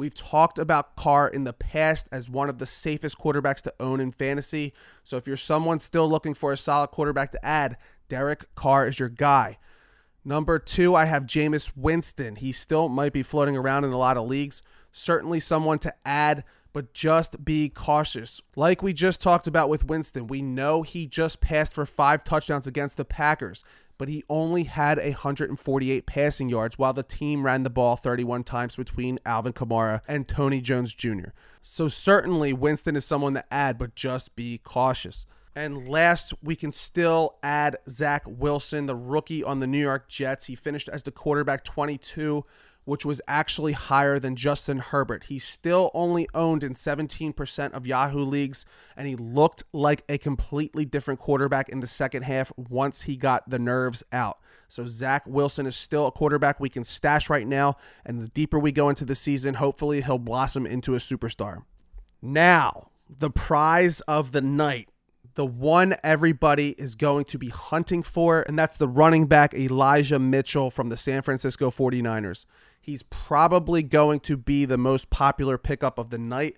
We've 0.00 0.14
talked 0.14 0.58
about 0.58 0.96
Carr 0.96 1.28
in 1.28 1.44
the 1.44 1.52
past 1.52 2.08
as 2.10 2.30
one 2.30 2.48
of 2.48 2.56
the 2.56 2.64
safest 2.64 3.18
quarterbacks 3.18 3.60
to 3.60 3.74
own 3.78 4.00
in 4.00 4.12
fantasy. 4.12 4.72
So 5.04 5.18
if 5.18 5.26
you're 5.26 5.36
someone 5.36 5.78
still 5.78 6.08
looking 6.08 6.32
for 6.32 6.54
a 6.54 6.56
solid 6.56 6.88
quarterback 6.88 7.32
to 7.32 7.44
add, 7.44 7.76
Derek 8.08 8.46
Carr 8.54 8.88
is 8.88 8.98
your 8.98 9.10
guy. 9.10 9.58
Number 10.24 10.58
two, 10.58 10.96
I 10.96 11.04
have 11.04 11.24
Jameis 11.24 11.72
Winston. 11.76 12.36
He 12.36 12.50
still 12.50 12.88
might 12.88 13.12
be 13.12 13.22
floating 13.22 13.58
around 13.58 13.84
in 13.84 13.92
a 13.92 13.98
lot 13.98 14.16
of 14.16 14.26
leagues. 14.26 14.62
Certainly 14.90 15.40
someone 15.40 15.78
to 15.80 15.92
add, 16.06 16.44
but 16.72 16.94
just 16.94 17.44
be 17.44 17.68
cautious. 17.68 18.40
Like 18.56 18.82
we 18.82 18.94
just 18.94 19.20
talked 19.20 19.46
about 19.46 19.68
with 19.68 19.84
Winston, 19.84 20.28
we 20.28 20.40
know 20.40 20.80
he 20.80 21.06
just 21.06 21.42
passed 21.42 21.74
for 21.74 21.84
five 21.84 22.24
touchdowns 22.24 22.66
against 22.66 22.96
the 22.96 23.04
Packers 23.04 23.64
but 24.00 24.08
he 24.08 24.24
only 24.30 24.64
had 24.64 24.96
148 24.96 26.06
passing 26.06 26.48
yards 26.48 26.78
while 26.78 26.94
the 26.94 27.02
team 27.02 27.44
ran 27.44 27.64
the 27.64 27.68
ball 27.68 27.96
31 27.96 28.44
times 28.44 28.74
between 28.74 29.18
Alvin 29.26 29.52
Kamara 29.52 30.00
and 30.08 30.26
Tony 30.26 30.62
Jones 30.62 30.94
Jr. 30.94 31.32
So 31.60 31.86
certainly 31.86 32.54
Winston 32.54 32.96
is 32.96 33.04
someone 33.04 33.34
to 33.34 33.44
add, 33.52 33.76
but 33.76 33.94
just 33.94 34.34
be 34.34 34.56
cautious. 34.64 35.26
And 35.54 35.86
last, 35.86 36.32
we 36.42 36.56
can 36.56 36.72
still 36.72 37.34
add 37.42 37.76
Zach 37.90 38.22
Wilson, 38.26 38.86
the 38.86 38.96
rookie 38.96 39.44
on 39.44 39.60
the 39.60 39.66
New 39.66 39.82
York 39.82 40.08
Jets. 40.08 40.46
He 40.46 40.54
finished 40.54 40.88
as 40.88 41.02
the 41.02 41.12
quarterback 41.12 41.62
22 41.62 42.42
which 42.84 43.04
was 43.04 43.20
actually 43.28 43.72
higher 43.72 44.18
than 44.18 44.36
Justin 44.36 44.78
Herbert. 44.78 45.24
He 45.24 45.38
still 45.38 45.90
only 45.94 46.28
owned 46.34 46.64
in 46.64 46.74
17% 46.74 47.72
of 47.72 47.86
Yahoo 47.86 48.24
leagues, 48.24 48.64
and 48.96 49.06
he 49.06 49.16
looked 49.16 49.62
like 49.72 50.02
a 50.08 50.18
completely 50.18 50.84
different 50.84 51.20
quarterback 51.20 51.68
in 51.68 51.80
the 51.80 51.86
second 51.86 52.22
half 52.22 52.52
once 52.56 53.02
he 53.02 53.16
got 53.16 53.48
the 53.48 53.58
nerves 53.58 54.02
out. 54.12 54.38
So 54.68 54.86
Zach 54.86 55.24
Wilson 55.26 55.66
is 55.66 55.76
still 55.76 56.06
a 56.06 56.12
quarterback 56.12 56.60
we 56.60 56.68
can 56.68 56.84
stash 56.84 57.28
right 57.28 57.46
now, 57.46 57.76
and 58.04 58.20
the 58.20 58.28
deeper 58.28 58.58
we 58.58 58.72
go 58.72 58.88
into 58.88 59.04
the 59.04 59.14
season, 59.14 59.54
hopefully 59.54 60.02
he'll 60.02 60.18
blossom 60.18 60.66
into 60.66 60.94
a 60.94 60.98
superstar. 60.98 61.64
Now, 62.22 62.90
the 63.08 63.30
prize 63.30 64.00
of 64.02 64.32
the 64.32 64.40
night 64.40 64.88
the 65.34 65.46
one 65.46 65.96
everybody 66.02 66.70
is 66.72 66.94
going 66.94 67.24
to 67.26 67.38
be 67.38 67.48
hunting 67.48 68.02
for, 68.02 68.42
and 68.42 68.58
that's 68.58 68.76
the 68.76 68.88
running 68.88 69.26
back 69.26 69.54
Elijah 69.54 70.18
Mitchell 70.18 70.70
from 70.70 70.88
the 70.88 70.96
San 70.96 71.22
Francisco 71.22 71.70
49ers. 71.70 72.46
He's 72.80 73.02
probably 73.02 73.82
going 73.82 74.20
to 74.20 74.36
be 74.36 74.64
the 74.64 74.78
most 74.78 75.10
popular 75.10 75.58
pickup 75.58 75.98
of 75.98 76.10
the 76.10 76.18
night, 76.18 76.56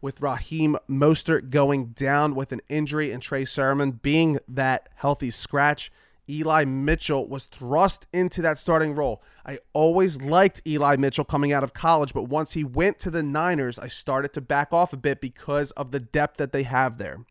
with 0.00 0.20
Raheem 0.20 0.76
Mostert 0.90 1.50
going 1.50 1.86
down 1.88 2.34
with 2.34 2.52
an 2.52 2.60
injury 2.68 3.12
and 3.12 3.22
Trey 3.22 3.44
Sermon 3.44 3.92
being 3.92 4.38
that 4.48 4.88
healthy 4.96 5.30
scratch. 5.30 5.92
Eli 6.28 6.64
Mitchell 6.64 7.28
was 7.28 7.44
thrust 7.44 8.06
into 8.12 8.42
that 8.42 8.58
starting 8.58 8.94
role. 8.94 9.22
I 9.44 9.58
always 9.72 10.20
liked 10.20 10.62
Eli 10.66 10.96
Mitchell 10.96 11.24
coming 11.24 11.52
out 11.52 11.64
of 11.64 11.74
college, 11.74 12.14
but 12.14 12.24
once 12.24 12.52
he 12.52 12.64
went 12.64 12.98
to 13.00 13.10
the 13.10 13.22
Niners, 13.22 13.78
I 13.78 13.88
started 13.88 14.32
to 14.34 14.40
back 14.40 14.72
off 14.72 14.92
a 14.92 14.96
bit 14.96 15.20
because 15.20 15.70
of 15.72 15.90
the 15.90 16.00
depth 16.00 16.36
that 16.36 16.52
they 16.52 16.62
have 16.64 16.98
there. 16.98 17.24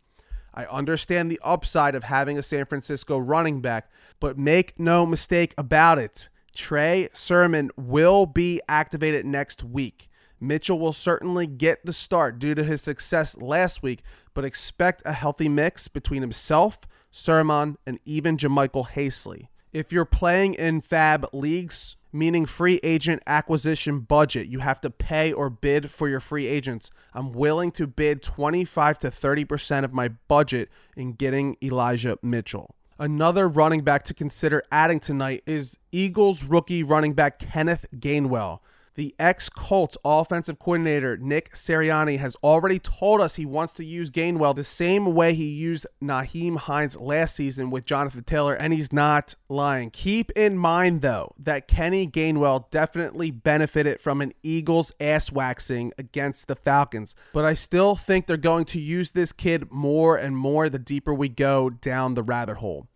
I 0.53 0.65
understand 0.65 1.31
the 1.31 1.39
upside 1.43 1.95
of 1.95 2.03
having 2.03 2.37
a 2.37 2.43
San 2.43 2.65
Francisco 2.65 3.17
running 3.17 3.61
back, 3.61 3.89
but 4.19 4.37
make 4.37 4.79
no 4.79 5.05
mistake 5.05 5.53
about 5.57 5.97
it. 5.97 6.29
Trey 6.53 7.07
Sermon 7.13 7.71
will 7.77 8.25
be 8.25 8.61
activated 8.67 9.25
next 9.25 9.63
week. 9.63 10.09
Mitchell 10.39 10.79
will 10.79 10.93
certainly 10.93 11.47
get 11.47 11.85
the 11.85 11.93
start 11.93 12.39
due 12.39 12.55
to 12.55 12.63
his 12.63 12.81
success 12.81 13.37
last 13.37 13.83
week, 13.83 14.01
but 14.33 14.43
expect 14.43 15.03
a 15.05 15.13
healthy 15.13 15.47
mix 15.47 15.87
between 15.87 16.21
himself, 16.21 16.79
Sermon, 17.11 17.77
and 17.85 17.99
even 18.05 18.37
JaMycal 18.37 18.89
Hasty. 18.89 19.49
If 19.71 19.91
you're 19.93 20.03
playing 20.03 20.55
in 20.55 20.81
fab 20.81 21.27
leagues, 21.31 21.95
meaning 22.11 22.45
free 22.45 22.79
agent 22.83 23.21
acquisition 23.27 23.99
budget, 23.99 24.47
you 24.47 24.59
have 24.59 24.81
to 24.81 24.89
pay 24.89 25.31
or 25.31 25.49
bid 25.49 25.91
for 25.91 26.07
your 26.07 26.19
free 26.19 26.47
agents. 26.47 26.91
I'm 27.13 27.31
willing 27.31 27.71
to 27.73 27.87
bid 27.87 28.21
25 28.21 28.99
to 28.99 29.09
30% 29.09 29.83
of 29.83 29.93
my 29.93 30.09
budget 30.27 30.69
in 30.95 31.13
getting 31.13 31.57
Elijah 31.63 32.17
Mitchell. 32.21 32.75
Another 32.99 33.47
running 33.47 33.81
back 33.81 34.03
to 34.03 34.13
consider 34.13 34.61
adding 34.71 34.99
tonight 34.99 35.41
is 35.47 35.79
Eagles 35.91 36.43
rookie 36.43 36.83
running 36.83 37.13
back 37.13 37.39
Kenneth 37.39 37.85
Gainwell. 37.95 38.59
The 38.95 39.15
ex 39.17 39.47
Colts 39.47 39.97
offensive 40.03 40.59
coordinator 40.59 41.15
Nick 41.15 41.53
Sirianni 41.53 42.19
has 42.19 42.35
already 42.43 42.77
told 42.77 43.21
us 43.21 43.35
he 43.35 43.45
wants 43.45 43.71
to 43.73 43.85
use 43.85 44.11
Gainwell 44.11 44.53
the 44.53 44.65
same 44.65 45.13
way 45.13 45.33
he 45.33 45.47
used 45.47 45.87
Nyheim 46.03 46.57
Hines 46.57 46.97
last 46.97 47.35
season 47.35 47.69
with 47.69 47.85
Jonathan 47.85 48.25
Taylor, 48.25 48.53
and 48.53 48.73
he's 48.73 48.91
not 48.91 49.35
lying. 49.47 49.91
Keep 49.91 50.31
in 50.31 50.57
mind, 50.57 50.99
though, 51.01 51.33
that 51.39 51.69
Kenny 51.69 52.05
Gainwell 52.05 52.69
definitely 52.69 53.31
benefited 53.31 54.01
from 54.01 54.19
an 54.19 54.33
Eagles 54.43 54.91
ass 54.99 55.31
waxing 55.31 55.93
against 55.97 56.47
the 56.47 56.55
Falcons, 56.55 57.15
but 57.31 57.45
I 57.45 57.53
still 57.53 57.95
think 57.95 58.27
they're 58.27 58.35
going 58.35 58.65
to 58.65 58.79
use 58.79 59.11
this 59.11 59.31
kid 59.31 59.71
more 59.71 60.17
and 60.17 60.35
more 60.35 60.67
the 60.67 60.79
deeper 60.79 61.13
we 61.13 61.29
go 61.29 61.69
down 61.69 62.15
the 62.15 62.23
rabbit 62.23 62.57
hole. 62.57 62.87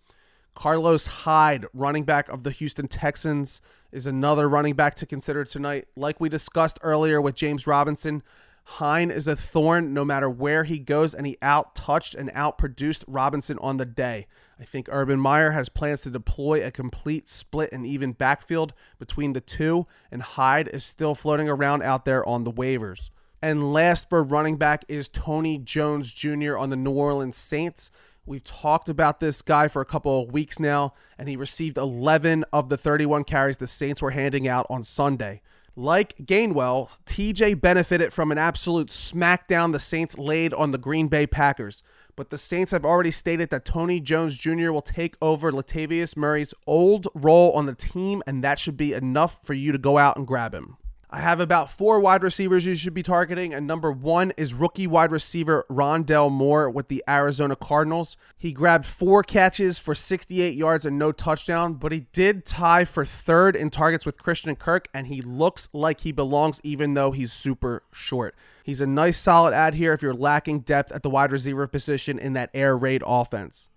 Carlos 0.56 1.06
Hyde, 1.06 1.66
running 1.74 2.04
back 2.04 2.30
of 2.30 2.44
the 2.44 2.52
Houston 2.52 2.88
Texans, 2.88 3.62
is 3.96 4.06
another 4.06 4.50
running 4.50 4.76
back 4.76 4.96
to 4.96 5.06
consider 5.06 5.46
tonight. 5.46 5.88
Like 5.96 6.20
we 6.20 6.30
discussed 6.30 6.78
earlier 6.82 7.22
with 7.22 7.34
James 7.34 7.66
Robinson, 7.66 8.22
Hine 8.66 9.12
is 9.12 9.28
a 9.28 9.36
thorn 9.36 9.94
no 9.94 10.04
matter 10.04 10.30
where 10.30 10.64
he 10.64 10.80
goes, 10.80 11.14
and 11.14 11.28
he 11.28 11.38
out 11.42 11.76
touched 11.76 12.16
and 12.16 12.32
out 12.34 12.58
produced 12.58 13.06
Robinson 13.08 13.60
on 13.60 13.78
the 13.78 13.86
day. 13.86 14.26
I 14.60 14.64
think 14.64 14.90
Urban 14.92 15.20
Meyer 15.20 15.52
has 15.52 15.70
plans 15.70 16.02
to 16.02 16.10
deploy 16.10 16.66
a 16.66 16.72
complete 16.72 17.30
split 17.30 17.72
and 17.72 17.86
even 17.86 18.14
backfield 18.14 18.74
between 18.98 19.34
the 19.34 19.42
two, 19.42 19.86
and 20.12 20.22
Hyde 20.22 20.68
is 20.68 20.84
still 20.84 21.14
floating 21.14 21.48
around 21.48 21.84
out 21.84 22.06
there 22.06 22.28
on 22.28 22.44
the 22.44 22.52
waivers. 22.52 23.12
And 23.42 23.72
last 23.72 24.10
for 24.10 24.24
running 24.24 24.58
back 24.58 24.84
is 24.88 25.10
Tony 25.10 25.60
Jones 25.60 26.12
Jr. 26.12 26.58
on 26.58 26.70
the 26.70 26.76
New 26.76 26.92
Orleans 26.92 27.38
Saints. 27.38 27.92
We've 28.28 28.44
talked 28.44 28.90
about 28.90 29.20
this 29.20 29.44
guy 29.44 29.68
for 29.68 29.82
a 29.82 29.86
couple 29.86 30.24
of 30.24 30.32
weeks 30.32 30.60
now, 30.60 30.94
and 31.18 31.30
he 31.30 31.36
received 31.36 31.78
11 31.78 32.44
of 32.52 32.70
the 32.70 32.78
31 32.78 33.24
carries 33.24 33.58
the 33.58 33.68
Saints 33.68 34.02
were 34.02 34.12
handing 34.12 34.48
out 34.48 34.66
on 34.68 34.82
Sunday. 34.82 35.42
Like 35.76 36.16
Gainwell, 36.18 36.90
TJ 37.06 37.62
benefited 37.62 38.14
from 38.14 38.32
an 38.32 38.40
absolute 38.40 38.88
smackdown 38.88 39.74
the 39.74 39.80
Saints 39.80 40.18
laid 40.18 40.54
on 40.56 40.72
the 40.72 40.80
Green 40.80 41.08
Bay 41.08 41.28
Packers. 41.28 41.84
But 42.16 42.30
the 42.30 42.38
Saints 42.38 42.72
have 42.72 42.86
already 42.86 43.12
stated 43.12 43.50
that 43.52 43.66
Tony 43.66 44.00
Jones 44.00 44.38
Jr. 44.38 44.72
will 44.72 44.82
take 44.82 45.18
over 45.22 45.52
Latavius 45.52 46.18
Murray's 46.18 46.54
old 46.66 47.08
role 47.14 47.52
on 47.52 47.68
the 47.68 47.76
team, 47.76 48.24
and 48.26 48.44
that 48.44 48.58
should 48.58 48.78
be 48.78 48.94
enough 48.94 49.38
for 49.44 49.54
you 49.54 49.72
to 49.72 49.78
go 49.78 49.98
out 49.98 50.18
and 50.18 50.26
grab 50.26 50.54
him. 50.56 50.78
I 51.16 51.20
have 51.20 51.40
about 51.40 51.70
four 51.72 52.02
wide 52.02 52.24
receivers 52.24 52.66
you 52.66 52.76
should 52.76 52.94
be 52.94 53.02
targeting, 53.02 53.54
and 53.54 53.66
number 53.66 53.90
one 53.90 54.34
is 54.36 54.54
rookie 54.54 54.86
wide 54.86 55.14
receiver 55.14 55.66
Rondale 55.70 56.30
Moore 56.30 56.70
with 56.70 56.90
the 56.90 57.02
Arizona 57.08 57.56
Cardinals. 57.56 58.18
He 58.38 58.52
grabbed 58.52 58.86
four 58.86 59.24
catches 59.24 59.78
for 59.78 59.96
68 59.96 60.56
yards 60.56 60.86
and 60.86 61.00
no 61.00 61.14
touchdown, 61.14 61.76
but 61.76 61.94
he 61.94 62.08
did 62.12 62.46
tie 62.46 62.84
for 62.84 63.06
third 63.06 63.56
in 63.56 63.70
targets 63.70 64.06
with 64.06 64.18
Christian 64.18 64.58
Kirk, 64.58 64.90
and 64.94 65.08
he 65.08 65.22
looks 65.22 65.70
like 65.72 66.02
he 66.02 66.12
belongs 66.12 66.60
even 66.64 66.96
though 66.96 67.12
he's 67.12 67.32
super 67.32 67.84
short. 67.94 68.36
He's 68.66 68.82
a 68.82 68.86
nice 68.86 69.18
solid 69.18 69.54
ad 69.54 69.76
here 69.76 69.94
if 69.94 70.02
you're 70.02 70.14
lacking 70.14 70.60
depth 70.60 70.92
at 70.92 71.02
the 71.02 71.10
wide 71.10 71.32
receiver 71.32 71.66
position 71.66 72.20
in 72.20 72.34
that 72.34 72.50
air 72.54 72.78
raid 72.78 73.02
offense. 73.08 73.70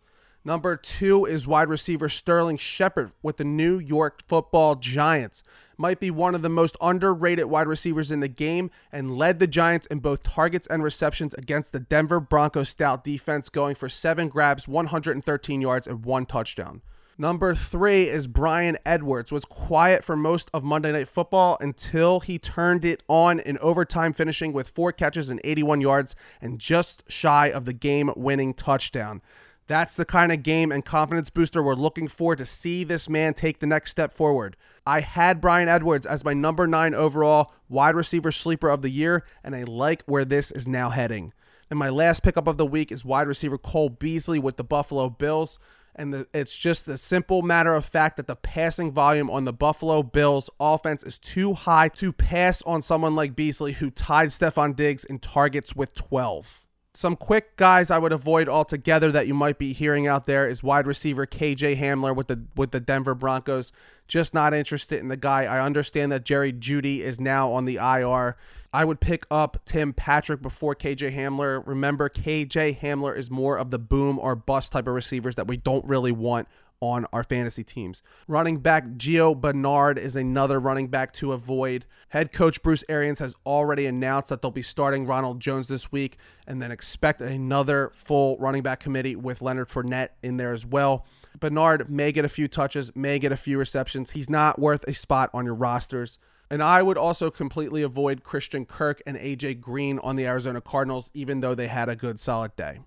Number 0.44 0.76
two 0.76 1.24
is 1.24 1.46
wide 1.46 1.68
receiver 1.68 2.08
Sterling 2.08 2.56
Shepard 2.56 3.12
with 3.22 3.36
the 3.36 3.44
New 3.44 3.78
York 3.78 4.22
football 4.26 4.74
Giants 4.74 5.44
might 5.78 6.00
be 6.00 6.10
one 6.10 6.34
of 6.34 6.42
the 6.42 6.48
most 6.50 6.76
underrated 6.80 7.46
wide 7.46 7.68
receivers 7.68 8.10
in 8.10 8.20
the 8.20 8.28
game 8.28 8.70
and 8.92 9.16
led 9.16 9.38
the 9.38 9.46
Giants 9.46 9.86
in 9.86 10.00
both 10.00 10.22
targets 10.22 10.66
and 10.66 10.82
receptions 10.82 11.32
against 11.34 11.72
the 11.72 11.80
Denver 11.80 12.20
Broncos 12.20 12.68
stout 12.68 13.04
defense, 13.04 13.48
going 13.48 13.76
for 13.76 13.88
seven 13.88 14.28
grabs, 14.28 14.68
113 14.68 15.60
yards, 15.62 15.86
and 15.86 16.04
one 16.04 16.26
touchdown. 16.26 16.82
Number 17.20 17.52
three 17.52 18.08
is 18.08 18.28
Bryan 18.28 18.78
Edwards. 18.86 19.32
Was 19.32 19.44
quiet 19.44 20.04
for 20.04 20.14
most 20.14 20.50
of 20.54 20.62
Monday 20.62 20.92
Night 20.92 21.08
Football 21.08 21.58
until 21.60 22.20
he 22.20 22.38
turned 22.38 22.84
it 22.84 23.02
on 23.08 23.40
in 23.40 23.58
overtime, 23.58 24.12
finishing 24.12 24.52
with 24.52 24.68
four 24.68 24.92
catches 24.92 25.28
and 25.28 25.40
81 25.42 25.80
yards 25.80 26.14
and 26.40 26.60
just 26.60 27.02
shy 27.08 27.50
of 27.50 27.64
the 27.64 27.72
game 27.72 28.12
winning 28.14 28.54
touchdown. 28.54 29.20
That's 29.68 29.96
the 29.96 30.06
kind 30.06 30.32
of 30.32 30.42
game 30.42 30.72
and 30.72 30.82
confidence 30.82 31.28
booster 31.28 31.62
we're 31.62 31.74
looking 31.74 32.08
for 32.08 32.34
to 32.34 32.46
see 32.46 32.84
this 32.84 33.06
man 33.06 33.34
take 33.34 33.60
the 33.60 33.66
next 33.66 33.90
step 33.90 34.14
forward. 34.14 34.56
I 34.86 35.00
had 35.00 35.42
Bryan 35.42 35.68
Edwards 35.68 36.06
as 36.06 36.24
my 36.24 36.32
number 36.32 36.66
nine 36.66 36.94
overall 36.94 37.52
wide 37.68 37.94
receiver 37.94 38.32
sleeper 38.32 38.70
of 38.70 38.80
the 38.80 38.88
year, 38.88 39.24
and 39.44 39.54
I 39.54 39.64
like 39.64 40.02
where 40.06 40.24
this 40.24 40.50
is 40.50 40.66
now 40.66 40.88
heading. 40.88 41.34
And 41.68 41.78
my 41.78 41.90
last 41.90 42.22
pickup 42.22 42.46
of 42.46 42.56
the 42.56 42.64
week 42.64 42.90
is 42.90 43.04
wide 43.04 43.28
receiver 43.28 43.58
Cole 43.58 43.90
Beasley 43.90 44.38
with 44.38 44.56
the 44.56 44.64
Buffalo 44.64 45.10
Bills. 45.10 45.58
And 45.94 46.14
the, 46.14 46.26
it's 46.32 46.56
just 46.56 46.86
the 46.86 46.96
simple 46.96 47.42
matter 47.42 47.74
of 47.74 47.84
fact 47.84 48.16
that 48.16 48.26
the 48.26 48.36
passing 48.36 48.90
volume 48.90 49.28
on 49.28 49.44
the 49.44 49.52
Buffalo 49.52 50.02
Bills 50.02 50.48
offense 50.58 51.04
is 51.04 51.18
too 51.18 51.52
high 51.52 51.88
to 51.88 52.10
pass 52.10 52.62
on 52.62 52.80
someone 52.80 53.14
like 53.14 53.36
Beasley, 53.36 53.72
who 53.74 53.90
tied 53.90 54.30
Stefon 54.30 54.74
Diggs 54.74 55.04
in 55.04 55.18
targets 55.18 55.76
with 55.76 55.94
12. 55.94 56.62
Some 56.98 57.14
quick 57.14 57.56
guys 57.56 57.92
I 57.92 57.98
would 57.98 58.12
avoid 58.12 58.48
altogether 58.48 59.12
that 59.12 59.28
you 59.28 59.32
might 59.32 59.56
be 59.56 59.72
hearing 59.72 60.08
out 60.08 60.24
there 60.24 60.48
is 60.48 60.64
wide 60.64 60.84
receiver 60.84 61.28
KJ 61.28 61.78
Hamler 61.78 62.12
with 62.12 62.26
the 62.26 62.42
with 62.56 62.72
the 62.72 62.80
Denver 62.80 63.14
Broncos. 63.14 63.70
Just 64.08 64.34
not 64.34 64.52
interested 64.52 64.98
in 64.98 65.06
the 65.06 65.16
guy. 65.16 65.44
I 65.44 65.64
understand 65.64 66.10
that 66.10 66.24
Jerry 66.24 66.52
Jeudy 66.52 66.98
is 66.98 67.20
now 67.20 67.52
on 67.52 67.66
the 67.66 67.76
IR. 67.76 68.36
I 68.72 68.84
would 68.84 68.98
pick 68.98 69.26
up 69.30 69.58
Tim 69.64 69.92
Patrick 69.92 70.42
before 70.42 70.74
KJ 70.74 71.14
Hamler. 71.14 71.64
Remember, 71.64 72.08
KJ 72.08 72.80
Hamler 72.80 73.16
is 73.16 73.30
more 73.30 73.58
of 73.58 73.70
the 73.70 73.78
boom 73.78 74.18
or 74.18 74.34
bust 74.34 74.72
type 74.72 74.88
of 74.88 74.94
receivers 74.94 75.36
that 75.36 75.46
we 75.46 75.56
don't 75.56 75.84
really 75.84 76.10
want 76.10 76.48
on 76.80 77.06
our 77.12 77.24
fantasy 77.24 77.64
teams. 77.64 78.02
Running 78.26 78.58
back 78.58 78.84
Gio 78.96 79.38
Bernard 79.38 79.98
is 79.98 80.16
another 80.16 80.58
running 80.60 80.88
back 80.88 81.12
to 81.14 81.32
avoid. 81.32 81.84
Head 82.10 82.32
coach 82.32 82.62
Bruce 82.62 82.84
Arians 82.88 83.18
has 83.18 83.34
already 83.44 83.86
announced 83.86 84.30
that 84.30 84.42
they'll 84.42 84.50
be 84.50 84.62
starting 84.62 85.06
Ronald 85.06 85.40
Jones 85.40 85.68
this 85.68 85.90
week 85.90 86.18
and 86.46 86.62
then 86.62 86.70
expect 86.70 87.20
another 87.20 87.90
full 87.94 88.36
running 88.38 88.62
back 88.62 88.80
committee 88.80 89.16
with 89.16 89.42
Leonard 89.42 89.68
Fournette 89.68 90.10
in 90.22 90.36
there 90.36 90.52
as 90.52 90.64
well. 90.64 91.06
Bernard 91.38 91.90
may 91.90 92.12
get 92.12 92.24
a 92.24 92.28
few 92.28 92.48
touches, 92.48 92.94
may 92.94 93.18
get 93.18 93.32
a 93.32 93.36
few 93.36 93.58
receptions. 93.58 94.12
He's 94.12 94.30
not 94.30 94.58
worth 94.58 94.84
a 94.88 94.94
spot 94.94 95.30
on 95.32 95.44
your 95.44 95.54
rosters. 95.54 96.18
And 96.50 96.62
I 96.62 96.82
would 96.82 96.96
also 96.96 97.30
completely 97.30 97.82
avoid 97.82 98.24
Christian 98.24 98.64
Kirk 98.64 99.02
and 99.06 99.18
AJ 99.18 99.60
Green 99.60 99.98
on 99.98 100.16
the 100.16 100.26
Arizona 100.26 100.60
Cardinals, 100.60 101.10
even 101.12 101.40
though 101.40 101.54
they 101.54 101.68
had 101.68 101.88
a 101.90 101.96
good 101.96 102.18
solid 102.18 102.56
day. 102.56 102.80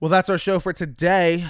Well, 0.00 0.08
that's 0.08 0.28
our 0.28 0.38
show 0.38 0.58
for 0.58 0.72
today. 0.72 1.46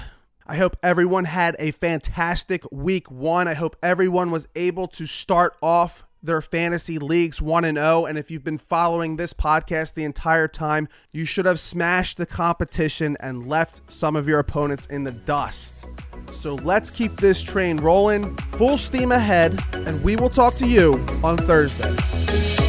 I 0.49 0.57
hope 0.57 0.77
everyone 0.81 1.25
had 1.25 1.57
a 1.59 1.73
fantastic 1.73 2.63
week 2.71 3.11
one. 3.11 3.49
I 3.49 3.55
hope 3.55 3.77
everyone 3.83 4.31
was 4.31 4.47
able 4.55 4.87
to 4.89 5.05
start 5.05 5.57
off 5.61 6.05
their 6.23 6.41
fantasy 6.41 6.99
leagues 6.99 7.43
1 7.43 7.65
and 7.65 7.77
0 7.79 8.07
and 8.07 8.19
if 8.19 8.31
you've 8.31 8.45
been 8.45 8.59
following 8.59 9.17
this 9.17 9.33
podcast 9.33 9.95
the 9.95 10.05
entire 10.05 10.49
time, 10.49 10.89
you 11.13 11.25
should 11.25 11.47
have 11.47 11.59
smashed 11.59 12.17
the 12.17 12.27
competition 12.27 13.17
and 13.21 13.49
left 13.49 13.81
some 13.89 14.17
of 14.17 14.29
your 14.29 14.39
opponents 14.39 14.87
in 14.87 15.05
the 15.05 15.13
dust. 15.13 15.87
So 16.33 16.55
let's 16.57 16.91
keep 16.91 17.17
this 17.17 17.43
train 17.43 17.77
rolling, 17.79 18.37
full 18.37 18.79
steam 18.79 19.13
ahead, 19.13 19.61
and 19.73 20.03
we 20.03 20.17
will 20.17 20.31
talk 20.31 20.55
to 20.55 20.67
you 20.67 20.95
on 21.23 21.37
Thursday. 21.37 22.66